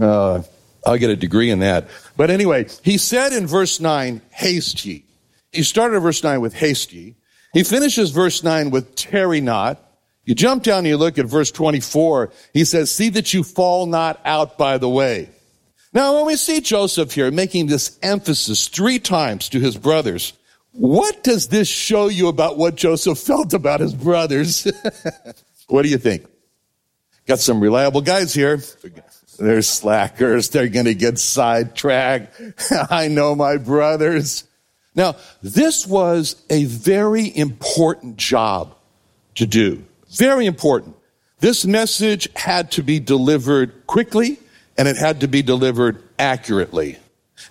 Uh, 0.00 0.40
I'll 0.86 0.96
get 0.96 1.10
a 1.10 1.16
degree 1.16 1.50
in 1.50 1.58
that. 1.58 1.88
But 2.16 2.30
anyway, 2.30 2.68
he 2.82 2.96
said 2.96 3.34
in 3.34 3.46
verse 3.46 3.78
9, 3.78 4.22
haste 4.30 4.86
ye. 4.86 5.04
He 5.52 5.64
started 5.64 6.00
verse 6.00 6.24
9 6.24 6.40
with 6.40 6.54
haste 6.54 6.94
ye. 6.94 7.16
He 7.54 7.62
finishes 7.62 8.10
verse 8.10 8.42
9 8.42 8.70
with 8.70 8.96
tarry 8.96 9.40
not. 9.40 9.80
You 10.24 10.34
jump 10.34 10.64
down 10.64 10.78
and 10.78 10.88
you 10.88 10.96
look 10.96 11.18
at 11.18 11.26
verse 11.26 11.50
24. 11.50 12.32
He 12.52 12.64
says, 12.64 12.90
see 12.90 13.10
that 13.10 13.32
you 13.32 13.44
fall 13.44 13.86
not 13.86 14.20
out 14.24 14.58
by 14.58 14.76
the 14.78 14.88
way. 14.88 15.28
Now, 15.92 16.16
when 16.16 16.26
we 16.26 16.36
see 16.36 16.60
Joseph 16.60 17.12
here 17.12 17.30
making 17.30 17.66
this 17.66 17.96
emphasis 18.02 18.66
three 18.66 18.98
times 18.98 19.48
to 19.50 19.60
his 19.60 19.76
brothers, 19.76 20.32
what 20.72 21.22
does 21.22 21.48
this 21.48 21.68
show 21.68 22.08
you 22.08 22.26
about 22.26 22.58
what 22.58 22.74
Joseph 22.74 23.18
felt 23.18 23.54
about 23.54 23.78
his 23.78 23.94
brothers? 23.94 24.66
what 25.68 25.82
do 25.82 25.88
you 25.88 25.98
think? 25.98 26.26
Got 27.26 27.38
some 27.38 27.60
reliable 27.60 28.00
guys 28.00 28.34
here. 28.34 28.60
They're 29.38 29.62
slackers. 29.62 30.48
They're 30.48 30.68
going 30.68 30.86
to 30.86 30.94
get 30.94 31.20
sidetracked. 31.20 32.40
I 32.90 33.06
know 33.06 33.36
my 33.36 33.58
brothers. 33.58 34.44
Now, 34.94 35.16
this 35.42 35.86
was 35.86 36.36
a 36.50 36.64
very 36.64 37.36
important 37.36 38.16
job 38.16 38.74
to 39.36 39.46
do. 39.46 39.84
Very 40.10 40.46
important. 40.46 40.96
This 41.40 41.64
message 41.64 42.28
had 42.36 42.70
to 42.72 42.82
be 42.82 43.00
delivered 43.00 43.86
quickly 43.86 44.38
and 44.78 44.88
it 44.88 44.96
had 44.96 45.20
to 45.20 45.28
be 45.28 45.42
delivered 45.42 46.02
accurately. 46.18 46.98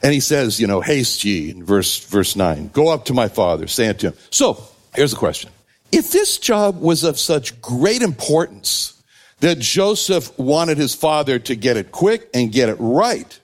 And 0.01 0.13
he 0.13 0.19
says, 0.19 0.59
you 0.59 0.67
know, 0.67 0.81
haste 0.81 1.23
ye 1.23 1.51
in 1.51 1.63
verse, 1.63 1.99
verse 2.05 2.35
nine. 2.35 2.69
Go 2.69 2.89
up 2.89 3.05
to 3.05 3.13
my 3.13 3.27
father, 3.27 3.67
say 3.67 3.89
unto 3.89 4.07
him. 4.07 4.13
So, 4.29 4.63
here's 4.95 5.11
the 5.11 5.17
question. 5.17 5.51
If 5.91 6.11
this 6.11 6.37
job 6.37 6.81
was 6.81 7.03
of 7.03 7.19
such 7.19 7.61
great 7.61 8.01
importance 8.01 9.01
that 9.41 9.59
Joseph 9.59 10.37
wanted 10.39 10.77
his 10.77 10.95
father 10.95 11.37
to 11.39 11.55
get 11.55 11.77
it 11.77 11.91
quick 11.91 12.29
and 12.33 12.51
get 12.51 12.69
it 12.69 12.77
right, 12.79 13.39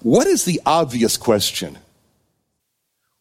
what 0.00 0.26
is 0.26 0.44
the 0.44 0.60
obvious 0.64 1.16
question? 1.16 1.76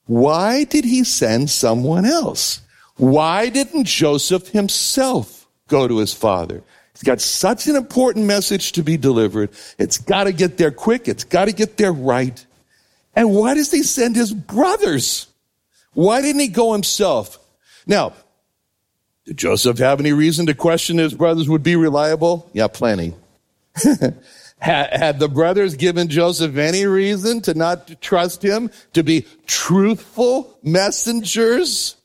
Why 0.08 0.64
did 0.64 0.86
he 0.86 1.04
send 1.04 1.50
someone 1.50 2.06
else? 2.06 2.62
Why 2.96 3.50
didn't 3.50 3.86
Joseph 3.86 4.50
himself 4.50 5.48
go 5.68 5.88
to 5.88 5.98
his 6.00 6.14
father? 6.14 6.64
He's 6.94 7.04
got 7.04 7.22
such 7.22 7.68
an 7.68 7.76
important 7.76 8.26
message 8.26 8.72
to 8.72 8.82
be 8.82 8.98
delivered. 8.98 9.52
It's 9.78 10.00
got 10.00 10.24
to 10.24 10.32
get 10.32 10.58
there 10.58 10.72
quick. 10.72 11.08
It's 11.08 11.24
got 11.24 11.46
to 11.46 11.52
get 11.52 11.78
there 11.78 11.94
right. 11.94 12.44
And 13.16 13.36
why 13.36 13.54
does 13.54 13.72
he 13.72 13.84
send 13.84 14.16
his 14.16 14.34
brothers? 14.34 15.28
Why 15.94 16.22
didn't 16.22 16.42
he 16.42 16.48
go 16.48 16.74
himself? 16.74 17.38
Now, 17.86 18.14
did 19.26 19.38
Joseph 19.38 19.78
have 19.78 20.00
any 20.00 20.14
reason 20.14 20.48
to 20.48 20.56
question 20.56 20.98
his 20.98 21.14
brothers 21.14 21.50
would 21.50 21.64
be 21.64 21.76
reliable? 21.76 22.50
Yeah, 22.54 22.68
plenty. 22.68 23.14
Had, 24.60 24.94
had 24.94 25.20
the 25.20 25.30
brothers 25.30 25.76
given 25.76 26.08
Joseph 26.08 26.58
any 26.58 26.86
reason 26.86 27.42
to 27.42 27.54
not 27.54 28.02
trust 28.02 28.44
him, 28.44 28.72
to 28.94 29.04
be 29.04 29.26
truthful 29.46 30.58
messengers? 30.64 31.96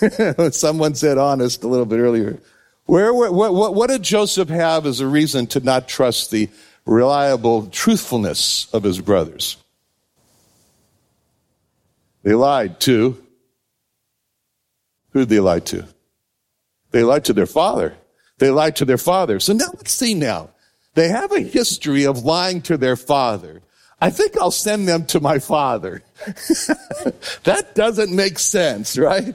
Someone 0.50 0.94
said 0.94 1.18
honest 1.18 1.62
a 1.62 1.68
little 1.68 1.86
bit 1.86 1.98
earlier. 1.98 2.38
Where, 2.86 3.14
what, 3.14 3.54
what, 3.54 3.74
what 3.74 3.90
did 3.90 4.02
Joseph 4.02 4.48
have 4.48 4.86
as 4.86 5.00
a 5.00 5.06
reason 5.06 5.46
to 5.48 5.60
not 5.60 5.86
trust 5.88 6.30
the 6.30 6.48
reliable 6.84 7.66
truthfulness 7.66 8.66
of 8.72 8.82
his 8.82 9.00
brothers? 9.00 9.56
They 12.22 12.34
lied 12.34 12.80
to. 12.80 13.22
Who 15.10 15.20
did 15.20 15.28
they 15.28 15.40
lie 15.40 15.60
to? 15.60 15.86
They 16.90 17.02
lied 17.02 17.24
to 17.26 17.32
their 17.32 17.46
father. 17.46 17.94
They 18.38 18.50
lied 18.50 18.76
to 18.76 18.84
their 18.84 18.98
father. 18.98 19.38
So 19.40 19.52
now 19.52 19.68
let's 19.74 19.92
see 19.92 20.14
now. 20.14 20.50
They 20.94 21.08
have 21.08 21.32
a 21.32 21.40
history 21.40 22.04
of 22.04 22.24
lying 22.24 22.62
to 22.62 22.76
their 22.76 22.96
father. 22.96 23.62
I 24.00 24.10
think 24.10 24.36
I'll 24.36 24.50
send 24.50 24.88
them 24.88 25.06
to 25.06 25.20
my 25.20 25.38
father. 25.38 26.02
that 27.44 27.70
doesn't 27.74 28.14
make 28.14 28.38
sense, 28.38 28.98
right? 28.98 29.34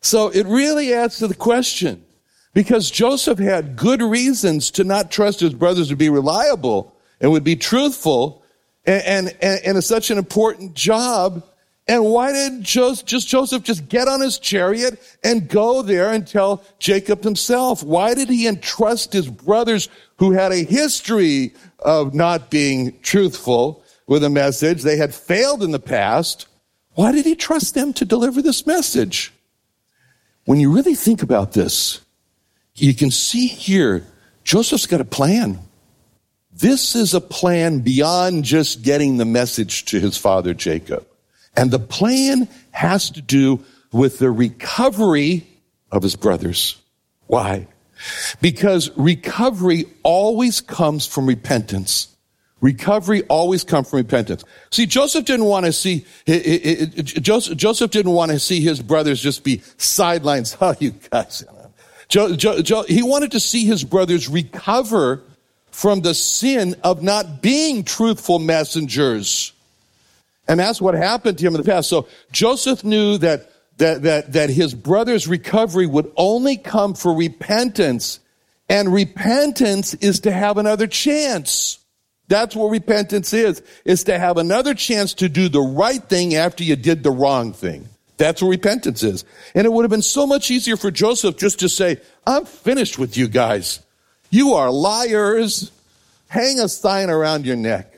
So 0.00 0.28
it 0.28 0.46
really 0.46 0.92
adds 0.92 1.18
to 1.18 1.28
the 1.28 1.34
question 1.34 2.04
because 2.52 2.90
Joseph 2.90 3.38
had 3.38 3.76
good 3.76 4.02
reasons 4.02 4.70
to 4.72 4.84
not 4.84 5.10
trust 5.10 5.40
his 5.40 5.54
brothers 5.54 5.88
to 5.88 5.96
be 5.96 6.08
reliable 6.08 6.94
and 7.20 7.30
would 7.30 7.44
be 7.44 7.56
truthful 7.56 8.42
and, 8.88 9.02
and, 9.04 9.36
and, 9.42 9.60
and 9.64 9.78
it's 9.78 9.86
such 9.86 10.10
an 10.10 10.18
important 10.18 10.74
job. 10.74 11.44
And 11.88 12.04
why 12.04 12.32
did 12.32 12.62
Joseph, 12.62 13.06
just 13.06 13.28
Joseph 13.28 13.62
just 13.62 13.88
get 13.88 14.08
on 14.08 14.20
his 14.20 14.38
chariot 14.38 15.00
and 15.24 15.48
go 15.48 15.80
there 15.80 16.12
and 16.12 16.26
tell 16.26 16.62
Jacob 16.78 17.24
himself? 17.24 17.82
Why 17.82 18.14
did 18.14 18.28
he 18.28 18.46
entrust 18.46 19.14
his 19.14 19.28
brothers 19.28 19.88
who 20.16 20.32
had 20.32 20.52
a 20.52 20.64
history 20.64 21.54
of 21.78 22.12
not 22.12 22.50
being 22.50 22.98
truthful 23.00 23.82
with 24.06 24.22
a 24.22 24.28
message? 24.28 24.82
They 24.82 24.98
had 24.98 25.14
failed 25.14 25.62
in 25.62 25.70
the 25.70 25.78
past. 25.78 26.46
Why 26.92 27.10
did 27.10 27.24
he 27.24 27.34
trust 27.34 27.74
them 27.74 27.94
to 27.94 28.04
deliver 28.04 28.42
this 28.42 28.66
message? 28.66 29.32
When 30.44 30.60
you 30.60 30.70
really 30.70 30.94
think 30.94 31.22
about 31.22 31.52
this, 31.52 32.02
you 32.74 32.92
can 32.92 33.10
see 33.10 33.46
here, 33.46 34.04
Joseph's 34.44 34.86
got 34.86 35.00
a 35.00 35.06
plan. 35.06 35.58
This 36.52 36.94
is 36.94 37.14
a 37.14 37.20
plan 37.20 37.80
beyond 37.80 38.44
just 38.44 38.82
getting 38.82 39.16
the 39.16 39.24
message 39.24 39.86
to 39.86 40.00
his 40.00 40.18
father 40.18 40.52
Jacob. 40.52 41.07
And 41.58 41.72
the 41.72 41.80
plan 41.80 42.48
has 42.70 43.10
to 43.10 43.20
do 43.20 43.64
with 43.90 44.20
the 44.20 44.30
recovery 44.30 45.44
of 45.90 46.04
his 46.04 46.14
brothers. 46.14 46.80
Why? 47.26 47.66
Because 48.40 48.92
recovery 48.96 49.86
always 50.04 50.60
comes 50.60 51.04
from 51.04 51.26
repentance. 51.26 52.14
Recovery 52.60 53.24
always 53.24 53.64
comes 53.64 53.90
from 53.90 53.96
repentance. 53.96 54.44
See, 54.70 54.86
Joseph 54.86 55.24
didn't 55.24 55.46
want 55.46 55.66
to 55.66 55.72
see, 55.72 56.06
Joseph 56.28 57.90
didn't 57.90 58.12
want 58.12 58.30
to 58.30 58.38
see 58.38 58.60
his 58.60 58.80
brothers 58.80 59.20
just 59.20 59.42
be 59.42 59.60
sidelines. 59.78 60.56
Oh, 60.60 60.76
you 60.78 60.92
guys. 61.10 61.44
he 62.08 63.02
wanted 63.02 63.32
to 63.32 63.40
see 63.40 63.64
his 63.64 63.82
brothers 63.82 64.28
recover 64.28 65.24
from 65.72 66.02
the 66.02 66.14
sin 66.14 66.76
of 66.84 67.02
not 67.02 67.42
being 67.42 67.82
truthful 67.82 68.38
messengers. 68.38 69.54
And 70.48 70.58
that's 70.58 70.80
what 70.80 70.94
happened 70.94 71.38
to 71.38 71.46
him 71.46 71.54
in 71.54 71.60
the 71.60 71.66
past. 71.66 71.90
So 71.90 72.08
Joseph 72.32 72.82
knew 72.82 73.18
that, 73.18 73.52
that, 73.76 74.02
that, 74.02 74.32
that 74.32 74.50
his 74.50 74.74
brother's 74.74 75.28
recovery 75.28 75.86
would 75.86 76.10
only 76.16 76.56
come 76.56 76.94
for 76.94 77.14
repentance. 77.14 78.18
And 78.68 78.92
repentance 78.92 79.94
is 79.94 80.20
to 80.20 80.32
have 80.32 80.56
another 80.56 80.86
chance. 80.86 81.78
That's 82.28 82.56
what 82.56 82.68
repentance 82.68 83.32
is, 83.32 83.62
is 83.84 84.04
to 84.04 84.18
have 84.18 84.36
another 84.36 84.74
chance 84.74 85.14
to 85.14 85.28
do 85.28 85.48
the 85.48 85.60
right 85.60 86.02
thing 86.02 86.34
after 86.34 86.64
you 86.64 86.76
did 86.76 87.02
the 87.02 87.10
wrong 87.10 87.52
thing. 87.52 87.88
That's 88.18 88.42
what 88.42 88.48
repentance 88.48 89.02
is. 89.02 89.24
And 89.54 89.64
it 89.64 89.72
would 89.72 89.82
have 89.82 89.90
been 89.90 90.02
so 90.02 90.26
much 90.26 90.50
easier 90.50 90.76
for 90.76 90.90
Joseph 90.90 91.36
just 91.36 91.60
to 91.60 91.68
say, 91.68 91.98
I'm 92.26 92.44
finished 92.44 92.98
with 92.98 93.16
you 93.16 93.28
guys. 93.28 93.80
You 94.30 94.54
are 94.54 94.70
liars. 94.70 95.70
Hang 96.28 96.58
a 96.60 96.68
sign 96.68 97.08
around 97.08 97.46
your 97.46 97.56
neck. 97.56 97.97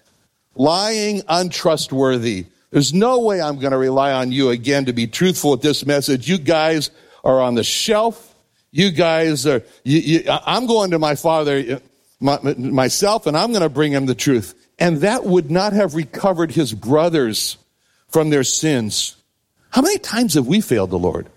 Lying, 0.61 1.23
untrustworthy. 1.27 2.45
There's 2.71 2.93
no 2.93 3.21
way 3.21 3.41
I'm 3.41 3.59
going 3.61 3.71
to 3.71 3.79
rely 3.79 4.13
on 4.13 4.31
you 4.31 4.51
again 4.51 4.85
to 4.85 4.93
be 4.93 5.07
truthful 5.07 5.53
with 5.53 5.63
this 5.63 5.87
message. 5.87 6.29
You 6.29 6.37
guys 6.37 6.91
are 7.25 7.41
on 7.41 7.55
the 7.55 7.65
shelf. 7.65 8.35
You 8.71 8.91
guys 8.91 9.47
are, 9.47 9.63
you, 9.85 9.99
you, 10.01 10.25
I'm 10.29 10.67
going 10.67 10.91
to 10.91 10.99
my 10.99 11.15
father, 11.15 11.81
my, 12.21 12.39
myself, 12.59 13.27
and 13.27 13.39
I'm 13.39 13.53
going 13.53 13.63
to 13.63 13.71
bring 13.71 13.91
him 13.91 14.05
the 14.05 14.15
truth. 14.15 14.55
And 14.79 14.99
that 14.99 15.25
would 15.25 15.51
not 15.51 15.73
have 15.73 15.95
recovered 15.95 16.53
his 16.53 16.75
brothers 16.75 17.57
from 18.09 18.29
their 18.29 18.45
sins. 18.45 19.17
How 19.71 19.81
many 19.81 19.97
times 19.97 20.35
have 20.35 20.47
we 20.47 20.61
failed 20.61 20.91
the 20.91 20.99
Lord? 20.99 21.31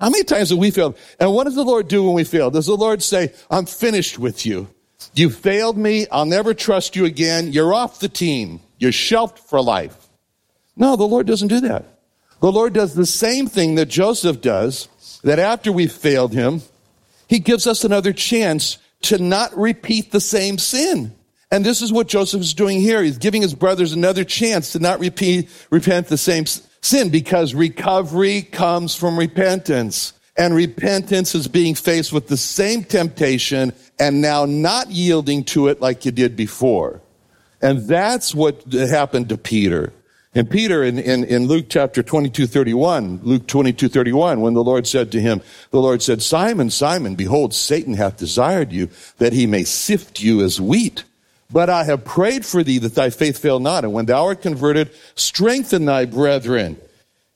How 0.00 0.08
many 0.08 0.24
times 0.24 0.48
have 0.48 0.58
we 0.58 0.70
failed? 0.70 0.96
And 1.18 1.34
what 1.34 1.44
does 1.44 1.54
the 1.54 1.64
Lord 1.64 1.86
do 1.86 2.04
when 2.04 2.14
we 2.14 2.24
fail? 2.24 2.50
Does 2.50 2.64
the 2.64 2.76
Lord 2.78 3.02
say, 3.02 3.34
I'm 3.50 3.66
finished 3.66 4.18
with 4.18 4.46
you? 4.46 4.68
You 5.12 5.28
failed 5.28 5.76
me. 5.76 6.06
I'll 6.10 6.24
never 6.24 6.54
trust 6.54 6.96
you 6.96 7.04
again. 7.04 7.52
You're 7.52 7.74
off 7.74 8.00
the 8.00 8.08
team. 8.08 8.60
You're 8.80 8.92
shelved 8.92 9.38
for 9.38 9.62
life. 9.62 10.08
No, 10.74 10.96
the 10.96 11.06
Lord 11.06 11.26
doesn't 11.26 11.48
do 11.48 11.60
that. 11.60 11.84
The 12.40 12.50
Lord 12.50 12.72
does 12.72 12.94
the 12.94 13.06
same 13.06 13.46
thing 13.46 13.74
that 13.74 13.86
Joseph 13.86 14.40
does, 14.40 14.88
that 15.22 15.38
after 15.38 15.70
we've 15.70 15.92
failed 15.92 16.32
him, 16.32 16.62
he 17.28 17.38
gives 17.38 17.66
us 17.66 17.84
another 17.84 18.14
chance 18.14 18.78
to 19.02 19.18
not 19.18 19.56
repeat 19.56 20.10
the 20.10 20.20
same 20.20 20.56
sin. 20.56 21.14
And 21.50 21.64
this 21.64 21.82
is 21.82 21.92
what 21.92 22.08
Joseph 22.08 22.40
is 22.40 22.54
doing 22.54 22.80
here. 22.80 23.02
He's 23.02 23.18
giving 23.18 23.42
his 23.42 23.54
brothers 23.54 23.92
another 23.92 24.24
chance 24.24 24.72
to 24.72 24.78
not 24.78 24.98
repeat, 24.98 25.50
repent 25.70 26.06
the 26.06 26.16
same 26.16 26.46
sin 26.46 27.10
because 27.10 27.54
recovery 27.54 28.42
comes 28.42 28.94
from 28.94 29.18
repentance. 29.18 30.14
And 30.36 30.54
repentance 30.54 31.34
is 31.34 31.48
being 31.48 31.74
faced 31.74 32.12
with 32.12 32.28
the 32.28 32.36
same 32.36 32.84
temptation 32.84 33.74
and 33.98 34.22
now 34.22 34.46
not 34.46 34.90
yielding 34.90 35.44
to 35.44 35.68
it 35.68 35.82
like 35.82 36.06
you 36.06 36.12
did 36.12 36.36
before. 36.36 37.02
And 37.62 37.86
that's 37.86 38.34
what 38.34 38.64
happened 38.72 39.28
to 39.28 39.36
Peter. 39.36 39.92
And 40.34 40.48
Peter 40.48 40.84
in, 40.84 40.98
in, 40.98 41.24
in, 41.24 41.46
Luke 41.46 41.66
chapter 41.68 42.04
22, 42.04 42.46
31, 42.46 43.20
Luke 43.24 43.48
22, 43.48 43.88
31, 43.88 44.40
when 44.40 44.54
the 44.54 44.62
Lord 44.62 44.86
said 44.86 45.10
to 45.12 45.20
him, 45.20 45.42
the 45.72 45.80
Lord 45.80 46.02
said, 46.02 46.22
Simon, 46.22 46.70
Simon, 46.70 47.16
behold, 47.16 47.52
Satan 47.52 47.94
hath 47.94 48.16
desired 48.16 48.70
you 48.70 48.88
that 49.18 49.32
he 49.32 49.46
may 49.46 49.64
sift 49.64 50.20
you 50.20 50.42
as 50.42 50.60
wheat. 50.60 51.02
But 51.52 51.68
I 51.68 51.82
have 51.82 52.04
prayed 52.04 52.46
for 52.46 52.62
thee 52.62 52.78
that 52.78 52.94
thy 52.94 53.10
faith 53.10 53.38
fail 53.38 53.58
not. 53.58 53.82
And 53.82 53.92
when 53.92 54.06
thou 54.06 54.26
art 54.26 54.40
converted, 54.40 54.90
strengthen 55.16 55.84
thy 55.84 56.04
brethren. 56.04 56.76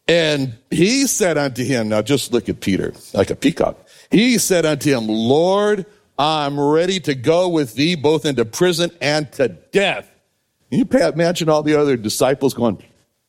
And 0.06 0.54
he 0.70 1.08
said 1.08 1.37
unto 1.37 1.64
him, 1.64 1.88
now 1.88 2.00
just 2.00 2.32
look 2.32 2.48
at 2.48 2.60
Peter, 2.60 2.94
like 3.12 3.30
a 3.30 3.37
peacock. 3.37 3.76
He 4.12 4.38
said 4.38 4.64
unto 4.64 4.96
him, 4.96 5.08
Lord, 5.08 5.87
I'm 6.16 6.60
ready 6.60 7.00
to 7.00 7.16
go 7.16 7.48
with 7.48 7.74
thee 7.74 7.96
both 7.96 8.24
into 8.24 8.44
prison 8.44 8.92
and 9.00 9.32
to 9.32 9.48
death. 9.48 10.08
You 10.70 10.87
imagine 10.90 11.48
all 11.48 11.62
the 11.62 11.79
other 11.79 11.96
disciples 11.96 12.55
going, 12.55 12.83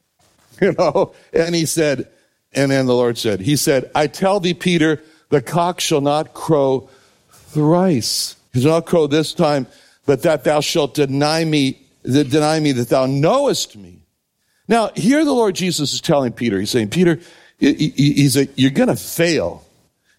you 0.61 0.73
know, 0.73 1.13
and 1.33 1.53
he 1.53 1.65
said, 1.65 2.07
and 2.53 2.71
then 2.71 2.85
the 2.85 2.95
Lord 2.95 3.17
said, 3.17 3.41
He 3.41 3.55
said, 3.55 3.91
I 3.93 4.07
tell 4.07 4.39
thee, 4.39 4.53
Peter, 4.53 5.01
the 5.29 5.41
cock 5.41 5.79
shall 5.79 6.01
not 6.01 6.33
crow 6.33 6.89
thrice. 7.29 8.35
He 8.53 8.61
shall 8.61 8.71
not 8.71 8.85
crow 8.85 9.07
this 9.07 9.33
time, 9.33 9.67
but 10.05 10.23
that 10.23 10.43
thou 10.43 10.61
shalt 10.61 10.93
deny 10.93 11.43
me, 11.43 11.81
deny 12.03 12.59
me 12.59 12.71
that 12.71 12.89
thou 12.89 13.05
knowest 13.05 13.75
me. 13.75 13.99
Now, 14.67 14.91
here 14.95 15.23
the 15.25 15.33
Lord 15.33 15.55
Jesus 15.55 15.93
is 15.93 16.01
telling 16.01 16.31
Peter, 16.31 16.59
he's 16.59 16.71
saying, 16.71 16.89
Peter, 16.89 17.19
he's 17.59 18.37
a, 18.37 18.47
you're 18.55 18.71
going 18.71 18.89
to 18.89 18.95
fail 18.95 19.63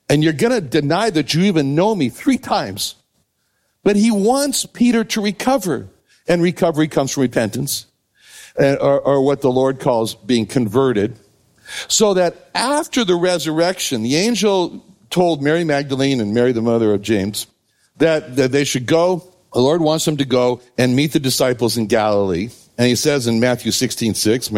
and 0.09 0.23
you're 0.23 0.33
going 0.33 0.53
to 0.53 0.61
deny 0.61 1.11
that 1.11 1.35
you 1.35 1.43
even 1.45 1.75
know 1.75 1.95
me 1.95 2.09
three 2.09 2.39
times. 2.39 2.95
But 3.83 3.97
he 3.97 4.11
wants 4.11 4.67
Peter 4.67 5.05
to 5.05 5.21
recover. 5.21 5.89
And 6.29 6.43
recovery 6.43 6.89
comes 6.89 7.13
from 7.13 7.23
repentance, 7.23 7.87
or, 8.57 9.01
or 9.01 9.25
what 9.25 9.41
the 9.41 9.51
Lord 9.51 9.81
calls 9.81 10.15
being 10.15 10.47
converted. 10.47 11.19
So 11.89 12.15
that 12.15 12.51
after 12.55 13.05
the 13.05 13.17
resurrection, 13.17 14.03
the 14.03 14.17
angel 14.17 14.85
told 15.11 15.43
Mary 15.43 15.65
Magdalene 15.65 16.21
and 16.21 16.35
Mary, 16.35 16.53
the 16.53 16.63
mother 16.63 16.93
of 16.95 17.03
James, 17.03 17.47
that, 17.99 18.37
that 18.37 18.53
they 18.53 18.65
should 18.65 18.87
go. 18.87 19.33
The 19.53 19.61
Lord 19.61 19.81
wants 19.81 20.05
them 20.05 20.19
to 20.19 20.25
go 20.25 20.61
and 20.77 20.95
meet 20.95 21.13
the 21.13 21.21
disciples 21.21 21.79
in 21.79 21.87
Galilee. 21.87 22.51
And 22.79 22.87
he 22.89 22.95
says 22.95 23.27
in 23.27 23.41
Matthew 23.41 23.73
16, 23.73 24.15
6, 24.15 24.51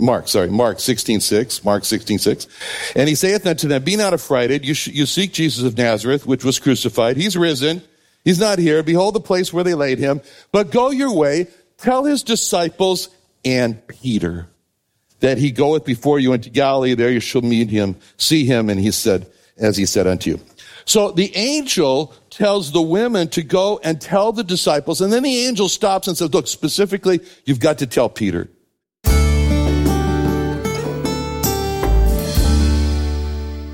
Mark, 0.00 0.26
sorry, 0.26 0.50
Mark 0.50 0.80
16, 0.80 1.20
6, 1.20 1.64
Mark 1.64 1.84
16, 1.84 2.18
6, 2.18 2.48
and 2.96 3.08
he 3.08 3.14
saith 3.14 3.46
unto 3.46 3.68
them, 3.68 3.84
Be 3.84 3.94
not 3.94 4.12
affrighted, 4.12 4.64
you, 4.64 4.74
sh- 4.74 4.88
you 4.88 5.06
seek 5.06 5.32
Jesus 5.32 5.62
of 5.62 5.78
Nazareth, 5.78 6.26
which 6.26 6.44
was 6.44 6.58
crucified. 6.58 7.16
He's 7.16 7.36
risen. 7.36 7.82
He's 8.24 8.38
not 8.38 8.58
here. 8.58 8.82
Behold 8.82 9.14
the 9.14 9.20
place 9.20 9.52
where 9.52 9.64
they 9.64 9.74
laid 9.74 9.98
him. 9.98 10.20
But 10.52 10.70
go 10.70 10.90
your 10.90 11.14
way, 11.14 11.48
tell 11.78 12.04
his 12.04 12.22
disciples 12.22 13.08
and 13.44 13.84
Peter 13.88 14.48
that 15.20 15.38
he 15.38 15.50
goeth 15.50 15.84
before 15.84 16.18
you 16.18 16.32
into 16.32 16.50
Galilee. 16.50 16.94
There 16.94 17.10
you 17.10 17.20
shall 17.20 17.42
meet 17.42 17.70
him, 17.70 17.96
see 18.16 18.44
him. 18.44 18.68
And 18.68 18.78
he 18.78 18.90
said, 18.90 19.30
as 19.58 19.76
he 19.76 19.86
said 19.86 20.06
unto 20.06 20.30
you. 20.30 20.40
So 20.84 21.12
the 21.12 21.34
angel 21.36 22.12
tells 22.30 22.72
the 22.72 22.82
women 22.82 23.28
to 23.28 23.42
go 23.42 23.80
and 23.84 24.00
tell 24.00 24.32
the 24.32 24.44
disciples. 24.44 25.00
And 25.00 25.12
then 25.12 25.22
the 25.22 25.46
angel 25.46 25.68
stops 25.68 26.08
and 26.08 26.16
says, 26.16 26.32
look, 26.32 26.48
specifically, 26.48 27.20
you've 27.44 27.60
got 27.60 27.78
to 27.78 27.86
tell 27.86 28.08
Peter. 28.08 28.48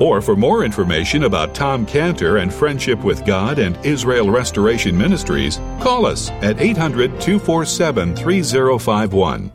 Or 0.00 0.22
for 0.22 0.34
more 0.34 0.64
information 0.64 1.24
about 1.24 1.54
Tom 1.54 1.84
Cantor 1.84 2.38
and 2.38 2.52
Friendship 2.52 3.04
with 3.04 3.24
God 3.26 3.58
and 3.58 3.78
Israel 3.84 4.30
Restoration 4.30 4.96
Ministries, 4.96 5.60
call 5.78 6.06
us 6.06 6.30
at 6.42 6.58
800 6.58 7.20
247 7.20 8.16
3051. 8.16 9.52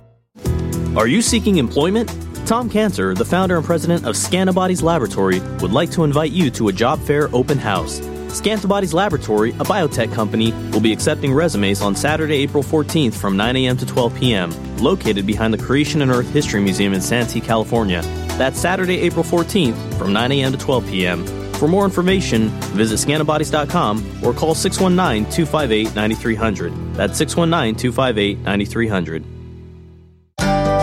Are 0.96 1.08
you 1.08 1.22
seeking 1.24 1.58
employment? 1.58 2.16
Tom 2.46 2.70
Cantor, 2.70 3.16
the 3.16 3.26
founder 3.26 3.58
and 3.58 3.66
president 3.66 4.06
of 4.06 4.14
Scantibodies 4.16 4.84
Laboratory, 4.84 5.40
would 5.62 5.72
like 5.72 5.90
to 5.92 6.04
invite 6.04 6.32
you 6.32 6.52
to 6.52 6.68
a 6.68 6.72
job 6.72 7.02
fair 7.02 7.28
open 7.34 7.58
house. 7.58 8.00
Scantibodies 8.28 8.94
Laboratory, 8.94 9.50
a 9.52 9.64
biotech 9.64 10.14
company, 10.14 10.52
will 10.72 10.80
be 10.80 10.94
accepting 10.94 11.34
resumes 11.34 11.82
on 11.82 11.96
Saturday, 11.96 12.36
April 12.36 12.62
14th 12.62 13.16
from 13.16 13.36
9 13.36 13.56
a.m. 13.56 13.78
to 13.78 13.86
12 13.86 14.16
p.m., 14.16 14.78
located 14.78 15.26
behind 15.26 15.54
the 15.54 15.58
Creation 15.58 16.04
and 16.04 16.12
Earth 16.12 16.30
History 16.32 16.62
Museum 16.62 16.94
in 16.94 17.02
Santee, 17.02 17.42
California. 17.42 18.04
That's 18.38 18.60
Saturday, 18.60 19.00
April 19.02 19.24
14th 19.24 19.98
from 19.98 20.14
9 20.14 20.32
a.m. 20.32 20.52
to 20.52 20.58
12 20.58 20.88
p.m. 20.88 21.26
For 21.54 21.68
more 21.70 21.86
information, 21.86 22.50
visit 22.76 22.98
scantibodies.com 22.98 24.24
or 24.26 24.34
call 24.34 24.56
619 24.56 25.32
258 25.32 25.96
9300. 25.96 26.96
That's 26.96 27.18
619 27.18 27.76
258 27.76 28.40
9300. 28.40 29.26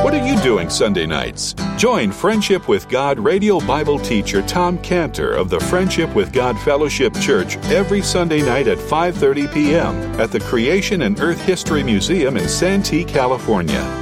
What 0.02 0.14
are 0.14 0.26
you 0.26 0.40
doing 0.42 0.68
Sunday 0.68 1.06
nights? 1.06 1.54
Join 1.76 2.10
Friendship 2.10 2.68
with 2.68 2.88
God 2.88 3.20
radio 3.20 3.60
Bible 3.60 3.98
teacher 3.98 4.42
Tom 4.42 4.78
Cantor 4.78 5.32
of 5.32 5.48
the 5.48 5.60
Friendship 5.60 6.12
with 6.14 6.32
God 6.32 6.58
Fellowship 6.60 7.14
Church 7.20 7.56
every 7.70 8.02
Sunday 8.02 8.42
night 8.42 8.66
at 8.66 8.78
5:30 8.78 9.52
p.m. 9.52 9.94
at 10.20 10.32
the 10.32 10.40
Creation 10.40 11.02
and 11.02 11.20
Earth 11.20 11.40
History 11.40 11.84
Museum 11.84 12.36
in 12.36 12.48
Santee, 12.48 13.04
California. 13.04 14.01